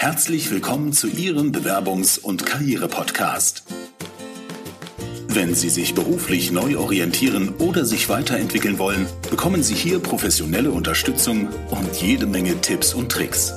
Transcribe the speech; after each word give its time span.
Herzlich 0.00 0.48
willkommen 0.52 0.92
zu 0.92 1.08
Ihrem 1.08 1.50
Bewerbungs- 1.50 2.20
und 2.20 2.46
Karriere-Podcast. 2.46 3.64
Wenn 5.26 5.56
Sie 5.56 5.68
sich 5.68 5.92
beruflich 5.92 6.52
neu 6.52 6.78
orientieren 6.78 7.52
oder 7.58 7.84
sich 7.84 8.08
weiterentwickeln 8.08 8.78
wollen, 8.78 9.06
bekommen 9.28 9.64
Sie 9.64 9.74
hier 9.74 9.98
professionelle 9.98 10.70
Unterstützung 10.70 11.48
und 11.70 11.96
jede 12.00 12.26
Menge 12.26 12.60
Tipps 12.60 12.94
und 12.94 13.10
Tricks. 13.10 13.52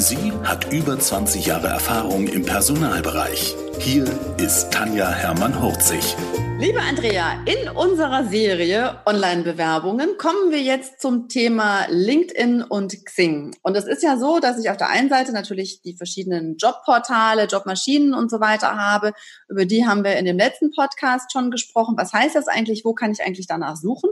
Sie 0.00 0.32
hat 0.44 0.72
über 0.72 0.96
20 0.96 1.46
Jahre 1.46 1.66
Erfahrung 1.66 2.28
im 2.28 2.44
Personalbereich. 2.44 3.56
Hier 3.80 4.04
ist 4.38 4.70
Tanja 4.70 5.10
Hermann-Hurzig. 5.10 6.14
Liebe 6.60 6.80
Andrea, 6.80 7.44
in 7.46 7.68
unserer 7.68 8.24
Serie 8.24 9.00
Online-Bewerbungen 9.06 10.16
kommen 10.16 10.52
wir 10.52 10.60
jetzt 10.60 11.00
zum 11.00 11.28
Thema 11.28 11.86
LinkedIn 11.88 12.62
und 12.62 13.04
Xing. 13.06 13.56
Und 13.62 13.76
es 13.76 13.86
ist 13.86 14.04
ja 14.04 14.16
so, 14.16 14.38
dass 14.38 14.60
ich 14.60 14.70
auf 14.70 14.76
der 14.76 14.88
einen 14.88 15.08
Seite 15.08 15.32
natürlich 15.32 15.82
die 15.82 15.96
verschiedenen 15.96 16.56
Jobportale, 16.58 17.46
Jobmaschinen 17.46 18.14
und 18.14 18.30
so 18.30 18.38
weiter 18.38 18.76
habe. 18.76 19.12
Über 19.48 19.64
die 19.64 19.84
haben 19.84 20.04
wir 20.04 20.16
in 20.16 20.26
dem 20.26 20.38
letzten 20.38 20.70
Podcast 20.70 21.32
schon 21.32 21.50
gesprochen. 21.50 21.96
Was 21.98 22.12
heißt 22.12 22.36
das 22.36 22.46
eigentlich? 22.46 22.84
Wo 22.84 22.94
kann 22.94 23.10
ich 23.10 23.24
eigentlich 23.24 23.48
danach 23.48 23.74
suchen? 23.74 24.10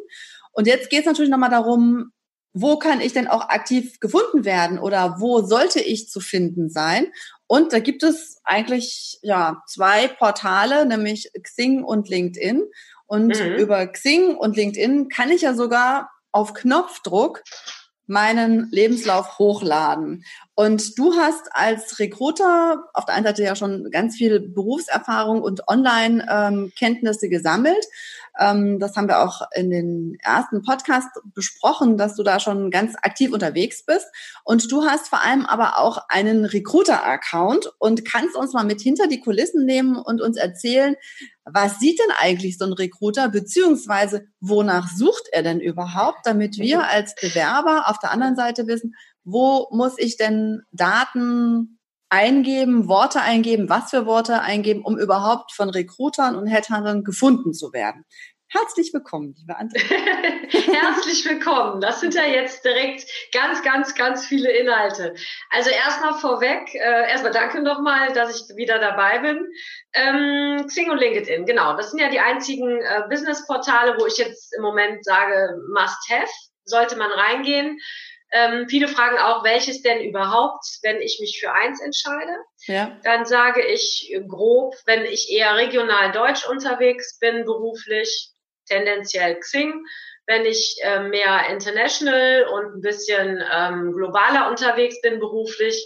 Und 0.53 0.67
jetzt 0.67 0.91
geht 0.91 1.01
es 1.01 1.07
natürlich 1.07 1.31
nochmal 1.31 1.51
darum, 1.51 2.11
wo 2.59 2.79
kann 2.79 3.03
ich 3.03 3.13
denn 3.13 3.29
auch 3.29 3.51
aktiv 3.51 4.01
gefunden 4.01 4.47
werden 4.47 4.79
oder 4.79 5.17
wo 5.19 5.43
sollte 5.43 5.79
ich 5.81 6.09
zu 6.09 6.21
finden 6.21 6.71
sein? 6.71 7.09
Und 7.47 7.75
da 7.75 7.81
gibt 7.81 8.03
es 8.03 8.41
eigentlich 8.45 9.19
ja 9.21 9.63
zwei 9.69 10.09
Portale, 10.09 10.87
nämlich 10.87 11.31
Xing 11.43 11.85
und 11.85 12.09
LinkedIn. 12.09 12.63
Und 13.07 13.39
mhm. 13.39 13.57
über 13.57 13.87
Xing 13.87 14.37
und 14.37 14.57
LinkedIn 14.57 15.09
kann 15.09 15.31
ich 15.31 15.43
ja 15.43 15.53
sogar 15.53 16.11
auf 16.33 16.55
Knopfdruck 16.55 17.43
meinen 18.07 18.69
Lebenslauf 18.71 19.39
hochladen. 19.39 20.25
Und 20.55 20.99
du 20.99 21.15
hast 21.15 21.49
als 21.51 21.99
Recruiter 21.99 22.85
auf 22.95 23.05
der 23.05 23.17
einen 23.17 23.27
Seite 23.27 23.43
ja 23.43 23.55
schon 23.55 23.91
ganz 23.91 24.17
viel 24.17 24.41
Berufserfahrung 24.41 25.43
und 25.43 25.69
Online-Kenntnisse 25.69 27.29
gesammelt. 27.29 27.85
Ähm, 28.39 28.79
das 28.79 28.97
haben 28.97 29.09
wir 29.09 29.21
auch 29.21 29.43
in 29.55 29.71
den 29.71 30.17
ersten 30.23 30.63
Podcast 30.63 31.09
besprochen, 31.35 31.97
dass 31.97 32.15
du 32.17 32.23
da 32.23 32.41
schon 32.41 32.71
ganz 32.71 32.95
aktiv 33.03 33.33
unterwegs 33.33 33.85
bist. 33.85 34.07
Und 34.45 34.71
du 34.71 34.85
hast 34.85 35.09
vor 35.09 35.23
allem 35.23 35.47
aber 35.47 35.79
auch 35.79 35.99
einen 36.09 36.45
Recruiter-Account 36.45 37.73
und 37.79 38.05
kannst 38.05 38.37
uns 38.37 38.53
mal 38.53 38.65
mit 38.65 38.81
hinter 38.81 39.09
die 39.09 39.21
Kulissen 39.21 39.65
nehmen 39.65 39.97
und 39.97 40.21
uns 40.21 40.37
erzählen, 40.37 40.97
was 41.45 41.79
sieht 41.79 41.99
denn 41.99 42.15
eigentlich 42.19 42.59
so 42.59 42.65
ein 42.65 42.73
Recruiter, 42.73 43.29
beziehungsweise 43.29 44.27
wonach 44.41 44.89
sucht 44.89 45.29
er 45.33 45.43
denn 45.43 45.61
überhaupt, 45.61 46.21
damit 46.25 46.59
wir 46.59 46.89
als 46.89 47.15
Bewerber 47.15 47.85
auf 47.87 47.99
der 47.99 48.11
anderen 48.11 48.37
Seite 48.37 48.67
wissen, 48.67 48.95
wo 49.25 49.69
muss 49.71 49.95
ich 49.99 50.17
denn 50.17 50.63
Daten 50.73 51.76
eingeben, 52.09 52.89
Worte 52.89 53.21
eingeben, 53.21 53.69
was 53.69 53.91
für 53.91 54.07
Worte 54.07 54.41
eingeben, 54.41 54.83
um 54.85 54.99
überhaupt 54.99 55.53
von 55.53 55.71
Recruitern 55.71 56.37
und 56.37 56.47
Headhuntern 56.47 57.05
gefunden 57.05 57.53
zu 57.53 57.73
werden. 57.73 58.05
Herzlich 58.49 58.95
willkommen, 58.95 59.35
liebe 59.37 59.57
Andrea. 59.57 59.83
Herzlich 60.49 61.29
willkommen. 61.29 61.81
Das 61.81 62.01
sind 62.01 62.15
ja 62.15 62.25
jetzt 62.25 62.65
direkt 62.65 63.05
ganz, 63.33 63.61
ganz, 63.63 63.97
ganz 63.97 64.25
viele 64.25 64.51
Inhalte. 64.51 65.15
Also 65.51 65.71
erstmal 65.71 66.15
vorweg, 66.15 66.73
äh, 66.75 67.11
erstmal 67.11 67.33
danke 67.33 67.61
nochmal, 67.61 68.13
dass 68.13 68.41
ich 68.41 68.57
wieder 68.57 68.79
dabei 68.79 69.19
bin. 69.19 69.49
Ähm, 69.95 70.65
Xing 70.69 70.91
und 70.91 70.99
LinkedIn, 70.99 71.45
genau. 71.45 71.77
Das 71.77 71.91
sind 71.91 71.99
ja 71.99 72.09
die 72.09 72.21
einzigen 72.21 72.81
äh, 72.83 73.03
Business-Portale, 73.11 73.97
wo 73.99 74.07
ich 74.07 74.17
jetzt 74.17 74.55
im 74.57 74.63
Moment 74.63 75.05
sage, 75.05 75.57
must 75.75 76.09
have, 76.09 76.31
sollte 76.65 76.97
man 76.97 77.11
reingehen. 77.11 77.81
Ähm, 78.33 78.67
viele 78.69 78.89
fragen 78.89 79.19
auch, 79.19 79.45
welches 79.45 79.83
denn 79.83 80.03
überhaupt, 80.03 80.65
wenn 80.83 81.01
ich 81.01 81.19
mich 81.21 81.39
für 81.41 81.53
eins 81.53 81.81
entscheide. 81.81 82.37
Ja. 82.67 82.97
Dann 83.05 83.25
sage 83.25 83.65
ich 83.65 84.15
grob, 84.29 84.75
wenn 84.85 85.05
ich 85.05 85.31
eher 85.31 85.57
regional 85.57 86.13
deutsch 86.13 86.49
unterwegs 86.49 87.19
bin, 87.19 87.45
beruflich, 87.45 88.31
tendenziell 88.69 89.39
Xing. 89.39 89.85
Wenn 90.27 90.45
ich 90.45 90.77
äh, 90.83 91.01
mehr 91.01 91.49
international 91.51 92.49
und 92.53 92.77
ein 92.77 92.81
bisschen 92.81 93.43
ähm, 93.53 93.93
globaler 93.93 94.51
unterwegs 94.51 95.01
bin, 95.01 95.21
beruflich, 95.21 95.81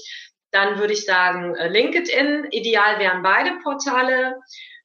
dann 0.50 0.78
würde 0.78 0.94
ich 0.94 1.04
sagen 1.04 1.54
äh, 1.56 1.68
LinkedIn. 1.68 2.48
Ideal 2.50 2.98
wären 2.98 3.22
beide 3.22 3.58
Portale. 3.62 4.36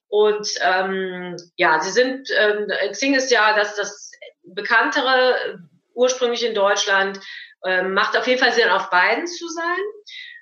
Und 0.08 0.48
ähm, 0.62 1.38
ja, 1.56 1.80
sie 1.80 1.92
sind, 1.92 2.30
ähm, 2.38 2.68
Xing 2.92 3.16
ist 3.16 3.32
ja 3.32 3.56
das, 3.56 3.76
das 3.76 4.12
bekanntere, 4.44 5.60
ursprünglich 5.94 6.46
in 6.46 6.54
Deutschland, 6.54 7.20
ähm, 7.66 7.94
macht 7.94 8.18
auf 8.18 8.28
jeden 8.28 8.40
Fall 8.40 8.54
Sinn, 8.54 8.70
auf 8.70 8.90
beiden 8.90 9.28
zu 9.28 9.48
sein. 9.48 9.80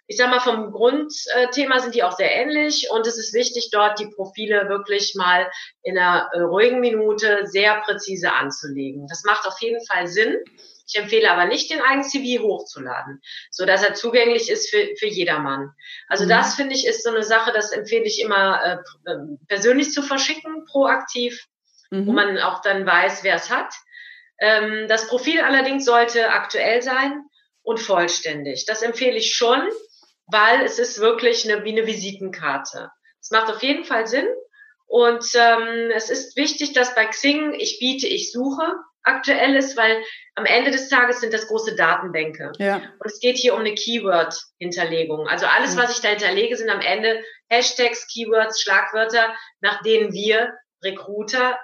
Ich 0.06 0.17
sag 0.17 0.29
mal, 0.29 0.41
vom 0.41 0.72
Grundthema 0.72 1.79
sind 1.79 1.95
die 1.95 2.03
auch 2.03 2.11
sehr 2.11 2.31
ähnlich 2.31 2.89
und 2.91 3.07
es 3.07 3.17
ist 3.17 3.34
wichtig, 3.34 3.69
dort 3.72 4.00
die 4.00 4.09
Profile 4.09 4.67
wirklich 4.67 5.13
mal 5.16 5.50
in 5.81 5.97
einer 5.97 6.29
äh, 6.33 6.41
ruhigen 6.41 6.81
Minute 6.81 7.41
sehr 7.45 7.81
präzise 7.81 8.33
anzulegen. 8.33 9.07
Das 9.07 9.23
macht 9.23 9.47
auf 9.47 9.59
jeden 9.62 9.83
Fall 9.85 10.07
Sinn. 10.07 10.38
Ich 10.85 11.00
empfehle 11.00 11.31
aber 11.31 11.45
nicht, 11.45 11.72
den 11.72 11.81
eigenen 11.81 12.03
CV 12.03 12.44
hochzuladen, 12.44 13.22
so 13.50 13.66
dass 13.66 13.83
er 13.83 13.94
zugänglich 13.94 14.50
ist 14.50 14.69
für, 14.69 14.94
für 15.00 15.07
jedermann. 15.07 15.72
Also 16.09 16.25
mhm. 16.25 16.29
das 16.29 16.56
finde 16.56 16.75
ich 16.75 16.85
ist 16.85 17.03
so 17.03 17.09
eine 17.09 17.23
Sache, 17.23 17.53
das 17.53 17.72
empfehle 17.72 18.03
ich 18.03 18.22
immer 18.22 18.62
äh, 18.63 18.78
ähm, 19.09 19.39
persönlich 19.47 19.91
zu 19.91 20.01
verschicken, 20.01 20.66
proaktiv, 20.66 21.47
mhm. 21.89 22.07
wo 22.07 22.12
man 22.12 22.38
auch 22.39 22.62
dann 22.62 22.85
weiß, 22.85 23.23
wer 23.23 23.35
es 23.35 23.50
hat. 23.50 23.73
Ähm, 24.43 24.87
das 24.89 25.07
Profil 25.07 25.39
allerdings 25.39 25.85
sollte 25.85 26.29
aktuell 26.29 26.81
sein 26.81 27.23
und 27.61 27.79
vollständig. 27.79 28.65
Das 28.65 28.81
empfehle 28.81 29.15
ich 29.15 29.35
schon, 29.35 29.61
weil 30.27 30.65
es 30.65 30.79
ist 30.79 30.99
wirklich 30.99 31.49
eine, 31.49 31.63
wie 31.63 31.71
eine 31.71 31.87
Visitenkarte. 31.87 32.91
Es 33.21 33.31
macht 33.31 33.49
auf 33.49 33.63
jeden 33.63 33.85
Fall 33.85 34.05
Sinn. 34.05 34.27
Und 34.85 35.25
ähm, 35.35 35.91
es 35.95 36.09
ist 36.09 36.35
wichtig, 36.35 36.73
dass 36.73 36.93
bei 36.93 37.05
Xing 37.05 37.53
ich 37.53 37.79
biete, 37.79 38.05
ich 38.05 38.33
suche 38.33 38.75
aktuell 39.01 39.55
ist, 39.55 39.77
weil 39.77 40.03
am 40.35 40.45
Ende 40.45 40.71
des 40.71 40.89
Tages 40.89 41.21
sind 41.21 41.33
das 41.33 41.47
große 41.47 41.75
Datenbänke. 41.75 42.51
Ja. 42.59 42.75
Und 42.75 43.05
es 43.05 43.21
geht 43.21 43.37
hier 43.37 43.53
um 43.53 43.61
eine 43.61 43.75
Keyword-Hinterlegung. 43.75 45.27
Also 45.27 45.45
alles, 45.45 45.77
was 45.77 45.95
ich 45.95 46.01
da 46.01 46.09
hinterlege, 46.09 46.57
sind 46.57 46.69
am 46.69 46.81
Ende 46.81 47.23
Hashtags, 47.49 48.07
Keywords, 48.11 48.61
Schlagwörter, 48.61 49.33
nach 49.61 49.81
denen 49.83 50.11
wir 50.11 50.53
Recruiter 50.83 51.57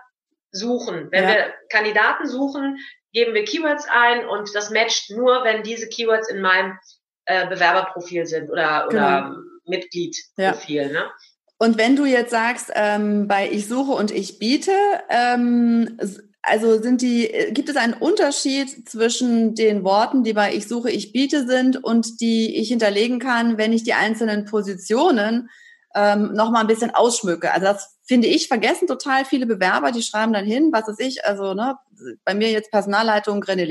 suchen. 0.52 1.08
Wenn 1.12 1.24
ja. 1.24 1.30
wir 1.30 1.54
Kandidaten 1.70 2.28
suchen, 2.28 2.78
geben 3.14 3.34
wir 3.34 3.44
Keywords 3.44 3.86
ein 3.90 4.28
und 4.28 4.54
das 4.54 4.70
matcht 4.70 5.10
nur, 5.12 5.44
wenn 5.44 5.64
diese 5.64 5.88
Keywords 5.88 6.30
in 6.30 6.42
meinem 6.42 6.78
äh, 7.26 7.48
Bewerberprofil 7.48 8.26
sind 8.26 8.50
oder, 8.50 8.88
oder 8.88 9.22
genau. 9.22 9.38
Mitgliedprofil. 9.66 10.82
Ja. 10.82 10.88
Ne? 10.88 11.12
Und 11.58 11.78
wenn 11.78 11.96
du 11.96 12.06
jetzt 12.06 12.32
sagst, 12.32 12.72
ähm, 12.74 13.28
bei 13.28 13.50
ich 13.50 13.68
suche 13.68 13.92
und 13.92 14.12
ich 14.12 14.40
biete, 14.40 14.72
ähm, 15.10 15.98
also 16.42 16.82
sind 16.82 17.02
die, 17.02 17.30
gibt 17.52 17.68
es 17.68 17.76
einen 17.76 17.94
Unterschied 17.94 18.88
zwischen 18.90 19.56
den 19.56 19.84
Worten, 19.84 20.24
die 20.24 20.34
bei 20.34 20.54
ich 20.54 20.68
suche, 20.68 20.90
ich 20.90 21.12
biete 21.12 21.46
sind 21.46 21.84
und 21.84 22.22
die 22.22 22.56
ich 22.56 22.70
hinterlegen 22.70 23.20
kann, 23.20 23.58
wenn 23.58 23.74
ich 23.74 23.84
die 23.84 23.94
einzelnen 23.94 24.46
Positionen 24.46 25.50
ähm, 25.96 26.34
noch 26.34 26.50
mal 26.52 26.62
ein 26.62 26.68
bisschen 26.68 26.96
ausschmücke. 26.96 27.52
Also 27.52 27.66
das 27.66 27.99
finde 28.10 28.28
ich 28.28 28.48
vergessen 28.48 28.88
total 28.88 29.24
viele 29.24 29.46
Bewerber, 29.46 29.92
die 29.92 30.02
schreiben 30.02 30.34
dann 30.34 30.44
hin, 30.44 30.72
was 30.74 30.88
ist 30.88 31.00
ich, 31.00 31.24
also 31.26 31.54
ne, 31.54 31.78
bei 32.26 32.34
mir 32.34 32.50
jetzt 32.50 32.72
Personalleitung 32.72 33.44
René 33.44 33.68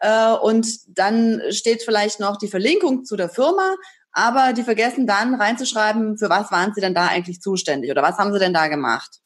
äh, 0.00 0.32
und 0.42 0.66
dann 0.86 1.40
steht 1.48 1.82
vielleicht 1.82 2.20
noch 2.20 2.36
die 2.36 2.48
Verlinkung 2.48 3.06
zu 3.06 3.16
der 3.16 3.30
Firma, 3.30 3.74
aber 4.12 4.52
die 4.52 4.64
vergessen 4.64 5.06
dann 5.06 5.34
reinzuschreiben, 5.34 6.18
für 6.18 6.28
was 6.28 6.52
waren 6.52 6.74
sie 6.74 6.82
denn 6.82 6.94
da 6.94 7.06
eigentlich 7.06 7.40
zuständig 7.40 7.90
oder 7.90 8.02
was 8.02 8.18
haben 8.18 8.34
sie 8.34 8.38
denn 8.38 8.52
da 8.52 8.68
gemacht. 8.68 9.20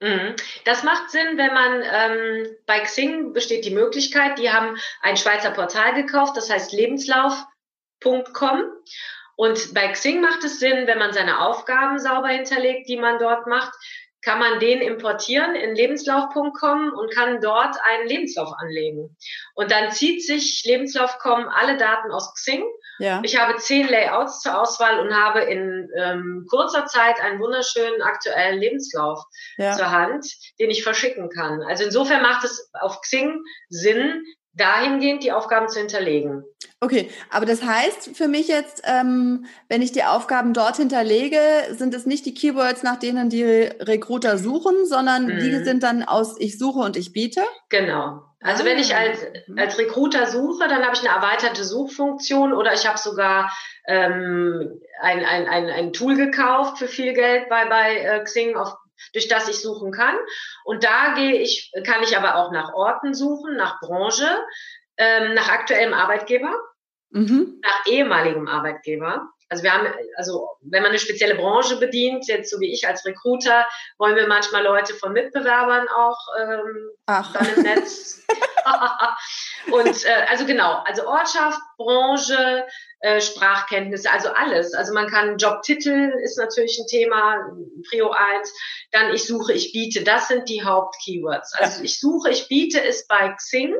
Mhm. 0.00 0.34
Das 0.64 0.82
macht 0.82 1.10
Sinn, 1.10 1.36
wenn 1.36 1.52
man 1.52 1.82
ähm, 1.82 2.46
bei 2.64 2.80
Xing 2.80 3.34
besteht 3.34 3.66
die 3.66 3.74
Möglichkeit, 3.74 4.38
die 4.38 4.50
haben 4.50 4.78
ein 5.02 5.18
Schweizer 5.18 5.50
Portal 5.50 5.92
gekauft, 5.92 6.38
das 6.38 6.48
heißt 6.48 6.72
lebenslauf.com 6.72 8.62
und 9.38 9.72
bei 9.72 9.86
Xing 9.92 10.20
macht 10.20 10.42
es 10.42 10.58
Sinn, 10.58 10.88
wenn 10.88 10.98
man 10.98 11.12
seine 11.12 11.38
Aufgaben 11.38 12.00
sauber 12.00 12.26
hinterlegt, 12.26 12.88
die 12.88 12.96
man 12.96 13.20
dort 13.20 13.46
macht, 13.46 13.72
kann 14.20 14.40
man 14.40 14.58
den 14.58 14.80
importieren 14.80 15.54
in 15.54 15.76
lebenslauf.com 15.76 16.92
und 16.92 17.14
kann 17.14 17.40
dort 17.40 17.76
einen 17.84 18.08
Lebenslauf 18.08 18.52
anlegen. 18.58 19.16
Und 19.54 19.70
dann 19.70 19.92
zieht 19.92 20.26
sich 20.26 20.64
Lebenslauf.com 20.64 21.46
alle 21.46 21.76
Daten 21.76 22.10
aus 22.10 22.34
Xing. 22.34 22.64
Ja. 22.98 23.20
Ich 23.22 23.38
habe 23.38 23.56
zehn 23.58 23.86
Layouts 23.86 24.40
zur 24.40 24.60
Auswahl 24.60 24.98
und 24.98 25.14
habe 25.14 25.42
in 25.42 25.88
ähm, 25.96 26.44
kurzer 26.50 26.86
Zeit 26.86 27.20
einen 27.20 27.38
wunderschönen 27.38 28.02
aktuellen 28.02 28.58
Lebenslauf 28.58 29.22
ja. 29.56 29.76
zur 29.76 29.92
Hand, 29.92 30.26
den 30.58 30.70
ich 30.70 30.82
verschicken 30.82 31.30
kann. 31.30 31.62
Also 31.62 31.84
insofern 31.84 32.22
macht 32.22 32.42
es 32.42 32.72
auf 32.72 33.00
Xing 33.02 33.40
Sinn, 33.68 34.24
dahingehend 34.58 35.22
die 35.22 35.32
Aufgaben 35.32 35.68
zu 35.68 35.78
hinterlegen. 35.78 36.44
Okay, 36.80 37.10
aber 37.30 37.46
das 37.46 37.64
heißt 37.64 38.16
für 38.16 38.28
mich 38.28 38.48
jetzt, 38.48 38.82
ähm, 38.84 39.46
wenn 39.68 39.82
ich 39.82 39.92
die 39.92 40.04
Aufgaben 40.04 40.52
dort 40.52 40.76
hinterlege, 40.76 41.40
sind 41.70 41.94
es 41.94 42.06
nicht 42.06 42.24
die 42.26 42.34
Keywords, 42.34 42.82
nach 42.82 42.98
denen 42.98 43.30
die 43.30 43.42
Recruiter 43.42 44.38
suchen, 44.38 44.86
sondern 44.86 45.26
mhm. 45.26 45.38
die 45.38 45.64
sind 45.64 45.82
dann 45.82 46.04
aus 46.04 46.36
ich 46.38 46.58
suche 46.58 46.80
und 46.80 46.96
ich 46.96 47.12
biete? 47.12 47.42
Genau. 47.68 48.22
Also 48.40 48.64
wenn 48.64 48.78
ich 48.78 48.94
ah. 48.94 48.98
als, 48.98 49.26
als 49.56 49.78
Recruiter 49.78 50.26
suche, 50.26 50.68
dann 50.68 50.84
habe 50.84 50.94
ich 50.94 51.00
eine 51.00 51.16
erweiterte 51.16 51.64
Suchfunktion 51.64 52.52
oder 52.52 52.72
ich 52.72 52.86
habe 52.86 52.98
sogar 52.98 53.52
ähm, 53.88 54.80
ein, 55.00 55.24
ein, 55.24 55.48
ein, 55.48 55.66
ein 55.66 55.92
Tool 55.92 56.14
gekauft 56.14 56.78
für 56.78 56.86
viel 56.86 57.14
Geld 57.14 57.48
bei, 57.48 57.64
bei 57.64 57.96
äh, 57.96 58.22
Xing, 58.22 58.54
auf 58.54 58.76
durch 59.12 59.28
das 59.28 59.48
ich 59.48 59.60
suchen 59.60 59.92
kann. 59.92 60.16
Und 60.64 60.84
da 60.84 61.14
gehe 61.14 61.40
ich, 61.40 61.72
kann 61.84 62.02
ich 62.02 62.16
aber 62.16 62.36
auch 62.36 62.52
nach 62.52 62.72
Orten 62.72 63.14
suchen, 63.14 63.56
nach 63.56 63.80
Branche, 63.80 64.28
ähm, 64.96 65.34
nach 65.34 65.48
aktuellem 65.48 65.94
Arbeitgeber, 65.94 66.54
mhm. 67.10 67.60
nach 67.62 67.86
ehemaligem 67.86 68.48
Arbeitgeber. 68.48 69.30
Also 69.50 69.62
wir 69.62 69.72
haben, 69.72 69.86
also 70.16 70.50
wenn 70.60 70.82
man 70.82 70.90
eine 70.90 70.98
spezielle 70.98 71.34
Branche 71.34 71.78
bedient, 71.78 72.26
jetzt 72.28 72.50
so 72.50 72.60
wie 72.60 72.70
ich 72.72 72.86
als 72.86 73.04
Recruiter, 73.06 73.66
wollen 73.96 74.14
wir 74.14 74.26
manchmal 74.26 74.62
Leute 74.62 74.94
von 74.94 75.12
Mitbewerbern 75.12 75.88
auch 75.88 76.18
ähm, 76.38 76.90
Ach. 77.06 77.32
dann 77.32 77.54
im 77.54 77.62
Netz. 77.62 78.26
und 79.70 80.04
äh, 80.04 80.26
also 80.28 80.44
genau, 80.44 80.82
also 80.84 81.06
Ortschaft, 81.06 81.58
Branche, 81.78 82.66
äh, 83.00 83.22
Sprachkenntnisse, 83.22 84.10
also 84.10 84.28
alles. 84.28 84.74
Also 84.74 84.92
man 84.92 85.08
kann 85.08 85.38
Jobtitel 85.38 86.12
ist 86.22 86.36
natürlich 86.36 86.78
ein 86.78 86.86
Thema, 86.86 87.48
Prio 87.88 88.10
1. 88.10 88.52
Dann 88.92 89.14
ich 89.14 89.26
suche, 89.26 89.54
ich 89.54 89.72
biete, 89.72 90.04
das 90.04 90.28
sind 90.28 90.50
die 90.50 90.62
Hauptkeywords. 90.62 91.54
Also 91.54 91.82
ich 91.82 91.98
suche, 91.98 92.30
ich 92.30 92.48
biete 92.48 92.80
ist 92.80 93.08
bei 93.08 93.32
Xing 93.32 93.74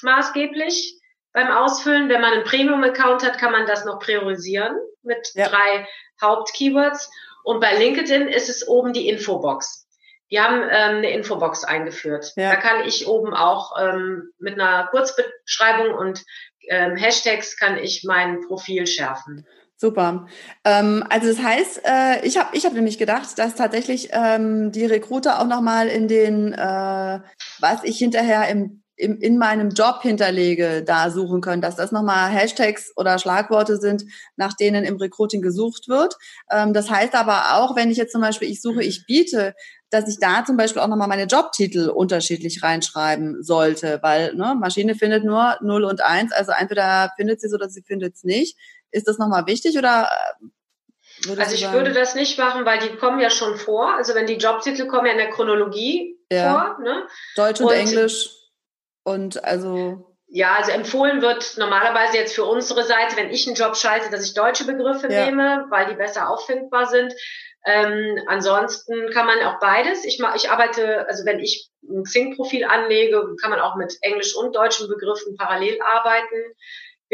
maßgeblich 0.00 0.98
beim 1.34 1.50
Ausfüllen. 1.50 2.08
Wenn 2.08 2.22
man 2.22 2.32
einen 2.32 2.44
Premium-Account 2.44 3.22
hat, 3.22 3.36
kann 3.36 3.52
man 3.52 3.66
das 3.66 3.84
noch 3.84 3.98
priorisieren 3.98 4.74
mit 5.04 5.32
ja. 5.34 5.48
drei 5.48 5.86
Hauptkeywords. 6.20 7.10
Und 7.44 7.60
bei 7.60 7.76
LinkedIn 7.76 8.28
ist 8.28 8.48
es 8.48 8.66
oben 8.66 8.92
die 8.92 9.08
Infobox. 9.08 9.86
Die 10.30 10.40
haben 10.40 10.62
ähm, 10.62 10.96
eine 10.96 11.10
Infobox 11.10 11.64
eingeführt. 11.64 12.32
Ja. 12.36 12.50
Da 12.50 12.56
kann 12.56 12.86
ich 12.86 13.06
oben 13.06 13.34
auch 13.34 13.72
ähm, 13.78 14.32
mit 14.38 14.54
einer 14.54 14.88
Kurzbeschreibung 14.90 15.94
und 15.94 16.24
ähm, 16.68 16.96
Hashtags 16.96 17.56
kann 17.56 17.76
ich 17.76 18.04
mein 18.04 18.40
Profil 18.40 18.86
schärfen. 18.86 19.46
Super. 19.76 20.26
Ähm, 20.64 21.04
also 21.10 21.28
das 21.28 21.42
heißt, 21.42 21.82
äh, 21.84 22.26
ich 22.26 22.38
habe 22.38 22.56
ich 22.56 22.64
hab 22.64 22.72
nämlich 22.72 22.96
gedacht, 22.96 23.38
dass 23.38 23.54
tatsächlich 23.54 24.10
ähm, 24.12 24.72
die 24.72 24.86
Recruiter 24.86 25.40
auch 25.40 25.46
nochmal 25.46 25.88
in 25.88 26.08
den, 26.08 26.52
äh, 26.52 27.20
was 27.58 27.82
ich 27.82 27.98
hinterher 27.98 28.48
im 28.48 28.83
im, 28.96 29.18
in 29.20 29.38
meinem 29.38 29.70
Job 29.70 30.02
hinterlege, 30.02 30.84
da 30.84 31.10
suchen 31.10 31.40
können, 31.40 31.62
dass 31.62 31.76
das 31.76 31.92
nochmal 31.92 32.30
Hashtags 32.30 32.92
oder 32.96 33.18
Schlagworte 33.18 33.76
sind, 33.76 34.04
nach 34.36 34.54
denen 34.54 34.84
im 34.84 34.96
Recruiting 34.96 35.42
gesucht 35.42 35.88
wird. 35.88 36.16
Ähm, 36.50 36.72
das 36.72 36.90
heißt 36.90 37.14
aber 37.14 37.56
auch, 37.56 37.76
wenn 37.76 37.90
ich 37.90 37.96
jetzt 37.96 38.12
zum 38.12 38.20
Beispiel, 38.20 38.50
ich 38.50 38.62
suche, 38.62 38.82
ich 38.82 39.04
biete, 39.06 39.54
dass 39.90 40.08
ich 40.08 40.18
da 40.18 40.44
zum 40.44 40.56
Beispiel 40.56 40.82
auch 40.82 40.88
nochmal 40.88 41.08
meine 41.08 41.24
Jobtitel 41.24 41.88
unterschiedlich 41.88 42.62
reinschreiben 42.62 43.42
sollte, 43.42 43.98
weil 44.02 44.34
ne, 44.34 44.56
Maschine 44.58 44.94
findet 44.94 45.24
nur 45.24 45.56
0 45.60 45.84
und 45.84 46.00
1, 46.00 46.32
also 46.32 46.52
entweder 46.56 47.12
findet 47.16 47.40
sie 47.40 47.48
es 47.48 47.54
oder 47.54 47.68
sie 47.68 47.82
findet 47.82 48.14
es 48.14 48.24
nicht. 48.24 48.56
Ist 48.90 49.08
das 49.08 49.18
nochmal 49.18 49.46
wichtig 49.46 49.76
oder 49.76 50.08
äh, 50.40 50.46
also 51.38 51.54
ich 51.54 51.72
würde 51.72 51.92
das 51.92 52.14
nicht 52.14 52.38
machen, 52.38 52.64
weil 52.64 52.80
die 52.80 52.96
kommen 52.96 53.20
ja 53.20 53.30
schon 53.30 53.56
vor. 53.56 53.94
Also 53.94 54.14
wenn 54.14 54.26
die 54.26 54.34
Jobtitel 54.34 54.86
kommen 54.86 55.06
ja 55.06 55.12
in 55.12 55.18
der 55.18 55.30
Chronologie 55.30 56.18
ja. 56.30 56.52
vor. 56.52 56.82
Ne? 56.82 57.06
Deutsch 57.36 57.60
und, 57.60 57.68
und 57.68 57.72
Englisch. 57.72 58.43
Und 59.04 59.44
also. 59.44 60.10
Ja, 60.26 60.56
also 60.56 60.72
empfohlen 60.72 61.22
wird 61.22 61.54
normalerweise 61.58 62.16
jetzt 62.16 62.34
für 62.34 62.44
unsere 62.44 62.82
Seite, 62.82 63.16
wenn 63.16 63.30
ich 63.30 63.46
einen 63.46 63.54
Job 63.54 63.76
schalte, 63.76 64.10
dass 64.10 64.24
ich 64.24 64.34
deutsche 64.34 64.64
Begriffe 64.64 65.12
ja. 65.12 65.26
nehme, 65.26 65.66
weil 65.70 65.86
die 65.86 65.94
besser 65.94 66.28
auffindbar 66.28 66.86
sind. 66.86 67.14
Ähm, 67.66 68.18
ansonsten 68.26 69.10
kann 69.10 69.26
man 69.26 69.38
auch 69.44 69.60
beides. 69.60 70.04
Ich, 70.04 70.20
ich 70.34 70.50
arbeite, 70.50 71.06
also 71.08 71.24
wenn 71.24 71.38
ich 71.38 71.70
ein 71.88 72.02
Xing-Profil 72.02 72.64
anlege, 72.64 73.36
kann 73.40 73.50
man 73.50 73.60
auch 73.60 73.76
mit 73.76 73.96
englisch 74.00 74.34
und 74.34 74.56
deutschen 74.56 74.88
Begriffen 74.88 75.36
parallel 75.36 75.80
arbeiten. 75.80 76.54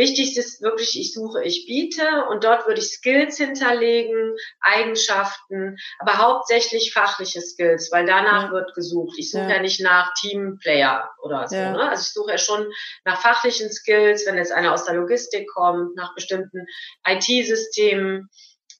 Wichtig 0.00 0.35
ist 0.38 0.62
wirklich, 0.62 0.99
ich 0.99 1.12
suche, 1.12 1.44
ich 1.44 1.67
biete 1.67 2.25
und 2.31 2.43
dort 2.43 2.67
würde 2.67 2.81
ich 2.81 2.88
Skills 2.88 3.37
hinterlegen, 3.37 4.35
Eigenschaften, 4.61 5.76
aber 5.99 6.17
hauptsächlich 6.17 6.94
fachliche 6.94 7.43
Skills, 7.43 7.91
weil 7.93 8.06
danach 8.06 8.44
ja. 8.44 8.50
wird 8.50 8.75
gesucht. 8.75 9.19
Ich 9.19 9.31
suche 9.31 9.43
ja. 9.43 9.56
ja. 9.56 9.61
nicht 9.61 9.82
nach 9.82 10.14
Teamplayer 10.14 11.11
oder 11.23 11.47
so. 11.47 11.56
Ja. 11.56 11.73
Ne? 11.73 11.91
Also 11.91 12.00
ich 12.00 12.12
suche 12.14 12.31
ja 12.31 12.38
schon 12.38 12.67
nach 13.05 13.20
fachlichen 13.20 13.70
Skills, 13.70 14.25
wenn 14.26 14.38
jetzt 14.38 14.52
einer 14.52 14.73
aus 14.73 14.87
der 14.87 14.94
Logistik 14.94 15.47
kommt, 15.52 15.94
nach 15.97 16.14
bestimmten 16.14 16.64
IT-Systemen 17.06 18.31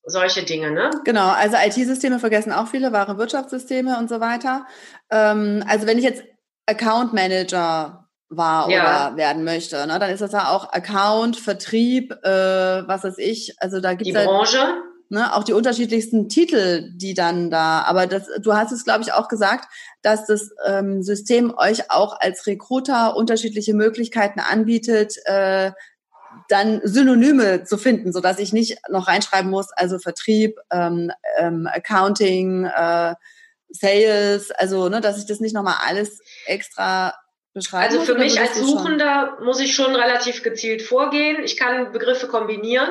solche 0.05 0.43
Dinge, 0.43 0.71
ne? 0.71 0.89
Genau, 1.05 1.29
also 1.29 1.59
IT-Systeme 1.59 2.19
vergessen 2.19 2.53
auch 2.53 2.69
viele, 2.69 2.93
wahre 2.93 3.19
Wirtschaftssysteme 3.19 3.99
und 3.99 4.09
so 4.09 4.21
weiter. 4.21 4.67
Ähm, 5.11 5.63
also 5.69 5.87
wenn 5.87 5.99
ich 5.99 6.05
jetzt 6.05 6.25
Account 6.65 7.13
Manager 7.13 8.00
war 8.31 8.71
ja. 8.71 9.09
oder 9.09 9.17
werden 9.17 9.45
möchte. 9.45 9.87
Ne? 9.87 9.99
Dann 9.99 10.11
ist 10.11 10.21
das 10.21 10.33
ja 10.33 10.51
auch 10.51 10.73
Account, 10.73 11.37
Vertrieb, 11.37 12.13
äh, 12.23 12.29
was 12.87 13.05
weiß 13.05 13.19
ich. 13.19 13.57
Also 13.59 13.81
da 13.81 13.95
gibt 13.95 14.09
es 14.09 14.13
die 14.13 14.17
halt, 14.17 14.29
Branche. 14.29 14.75
Ne, 15.13 15.35
auch 15.35 15.43
die 15.43 15.55
unterschiedlichsten 15.55 16.29
Titel, 16.29 16.89
die 16.95 17.15
dann 17.15 17.51
da. 17.51 17.83
Aber 17.83 18.07
das, 18.07 18.29
du 18.41 18.55
hast 18.55 18.71
es, 18.71 18.85
glaube 18.85 19.03
ich, 19.03 19.13
auch 19.13 19.27
gesagt, 19.27 19.67
dass 20.03 20.25
das 20.27 20.51
ähm, 20.65 21.03
System 21.03 21.53
euch 21.57 21.91
auch 21.91 22.17
als 22.21 22.47
Recruiter 22.47 23.17
unterschiedliche 23.17 23.75
Möglichkeiten 23.75 24.39
anbietet, 24.39 25.17
äh, 25.25 25.73
dann 26.49 26.81
Synonyme 26.85 27.65
zu 27.65 27.77
finden, 27.77 28.13
so 28.13 28.21
dass 28.21 28.39
ich 28.39 28.53
nicht 28.53 28.79
noch 28.89 29.09
reinschreiben 29.09 29.51
muss, 29.51 29.73
also 29.73 29.99
Vertrieb, 29.99 30.61
ähm, 30.71 31.11
ähm, 31.39 31.67
Accounting, 31.67 32.67
äh, 32.67 33.17
Sales, 33.69 34.51
also 34.53 34.89
ne, 34.89 35.01
dass 35.01 35.19
ich 35.19 35.27
das 35.27 35.41
nicht 35.41 35.55
nochmal 35.55 35.77
alles 35.85 36.21
extra 36.47 37.15
beschreiben? 37.53 37.95
Also 37.95 38.03
für 38.03 38.19
mich 38.19 38.41
als 38.41 38.59
Suchender 38.59 39.35
schon? 39.37 39.47
muss 39.47 39.61
ich 39.61 39.75
schon 39.75 39.95
relativ 39.95 40.43
gezielt 40.43 40.83
vorgehen. 40.83 41.43
Ich 41.43 41.57
kann 41.57 41.93
Begriffe 41.93 42.29
kombinieren. 42.29 42.91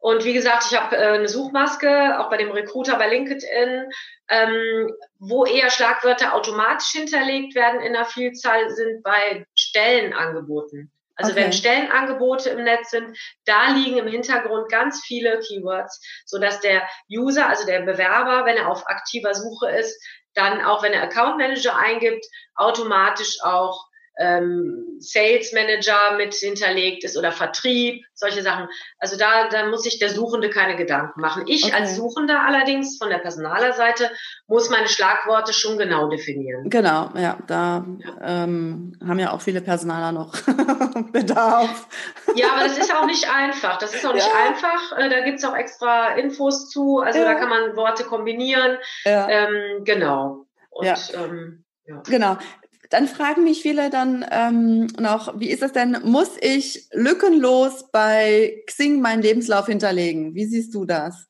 Und 0.00 0.24
wie 0.24 0.32
gesagt, 0.32 0.64
ich 0.70 0.78
habe 0.78 0.96
äh, 0.96 1.00
eine 1.00 1.28
Suchmaske, 1.28 2.20
auch 2.20 2.30
bei 2.30 2.36
dem 2.36 2.52
Recruiter 2.52 2.96
bei 2.96 3.08
LinkedIn, 3.08 3.90
ähm, 4.28 4.92
wo 5.18 5.44
eher 5.44 5.70
Schlagwörter 5.70 6.34
automatisch 6.34 6.90
hinterlegt 6.92 7.56
werden 7.56 7.80
in 7.80 7.94
der 7.94 8.04
Vielzahl, 8.04 8.70
sind 8.70 9.02
bei 9.02 9.44
Stellenangeboten. 9.56 10.92
Also 11.18 11.32
okay. 11.32 11.42
wenn 11.42 11.52
Stellenangebote 11.52 12.50
im 12.50 12.62
Netz 12.62 12.90
sind, 12.90 13.18
da 13.44 13.72
liegen 13.72 13.98
im 13.98 14.06
Hintergrund 14.06 14.70
ganz 14.70 15.02
viele 15.04 15.40
Keywords, 15.40 16.00
so 16.24 16.38
dass 16.38 16.60
der 16.60 16.88
User, 17.10 17.48
also 17.48 17.66
der 17.66 17.80
Bewerber, 17.80 18.46
wenn 18.46 18.56
er 18.56 18.68
auf 18.68 18.86
aktiver 18.86 19.34
Suche 19.34 19.68
ist, 19.70 20.00
dann 20.34 20.64
auch 20.64 20.82
wenn 20.84 20.92
er 20.92 21.02
Account 21.02 21.36
Manager 21.36 21.76
eingibt, 21.76 22.24
automatisch 22.54 23.38
auch 23.42 23.87
ähm, 24.18 24.84
Sales 24.98 25.52
Manager 25.52 26.16
mit 26.16 26.34
hinterlegt 26.34 27.04
ist 27.04 27.16
oder 27.16 27.30
Vertrieb, 27.30 28.04
solche 28.14 28.42
Sachen. 28.42 28.68
Also 28.98 29.16
da, 29.16 29.48
da 29.48 29.66
muss 29.66 29.82
sich 29.82 29.98
der 29.98 30.10
Suchende 30.10 30.50
keine 30.50 30.76
Gedanken 30.76 31.20
machen. 31.20 31.44
Ich 31.46 31.64
okay. 31.64 31.74
als 31.74 31.96
Suchender 31.96 32.40
allerdings 32.44 32.98
von 32.98 33.10
der 33.10 33.18
Personalerseite 33.18 34.10
muss 34.48 34.70
meine 34.70 34.88
Schlagworte 34.88 35.52
schon 35.52 35.78
genau 35.78 36.08
definieren. 36.08 36.68
Genau, 36.68 37.10
ja, 37.14 37.38
da 37.46 37.84
ja. 37.98 38.44
Ähm, 38.44 38.96
haben 39.06 39.18
ja 39.20 39.32
auch 39.32 39.40
viele 39.40 39.60
Personaler 39.60 40.12
noch 40.12 40.32
Bedarf. 41.12 41.86
Ja, 42.34 42.52
aber 42.54 42.64
das 42.64 42.76
ist 42.76 42.94
auch 42.94 43.06
nicht 43.06 43.32
einfach. 43.32 43.78
Das 43.78 43.94
ist 43.94 44.04
auch 44.04 44.14
nicht 44.14 44.28
ja. 44.28 44.48
einfach. 44.48 44.98
Äh, 44.98 45.08
da 45.08 45.20
gibt's 45.20 45.44
auch 45.44 45.54
extra 45.54 46.14
Infos 46.14 46.68
zu. 46.70 46.98
Also 46.98 47.20
ja. 47.20 47.24
da 47.24 47.34
kann 47.34 47.48
man 47.48 47.76
Worte 47.76 48.04
kombinieren. 48.04 48.78
Ja. 49.04 49.28
Ähm, 49.28 49.84
genau. 49.84 50.46
Und, 50.70 50.86
ja. 50.86 50.96
Ähm, 51.14 51.64
ja. 51.86 52.02
Genau. 52.08 52.36
Dann 52.90 53.06
fragen 53.06 53.44
mich 53.44 53.60
viele 53.62 53.90
dann 53.90 54.24
ähm, 54.30 54.86
noch, 54.98 55.38
wie 55.38 55.50
ist 55.50 55.62
das 55.62 55.72
denn? 55.72 55.98
Muss 56.04 56.36
ich 56.40 56.88
lückenlos 56.92 57.90
bei 57.90 58.62
Xing 58.66 59.00
meinen 59.00 59.22
Lebenslauf 59.22 59.66
hinterlegen? 59.66 60.34
Wie 60.34 60.46
siehst 60.46 60.74
du 60.74 60.84
das? 60.86 61.26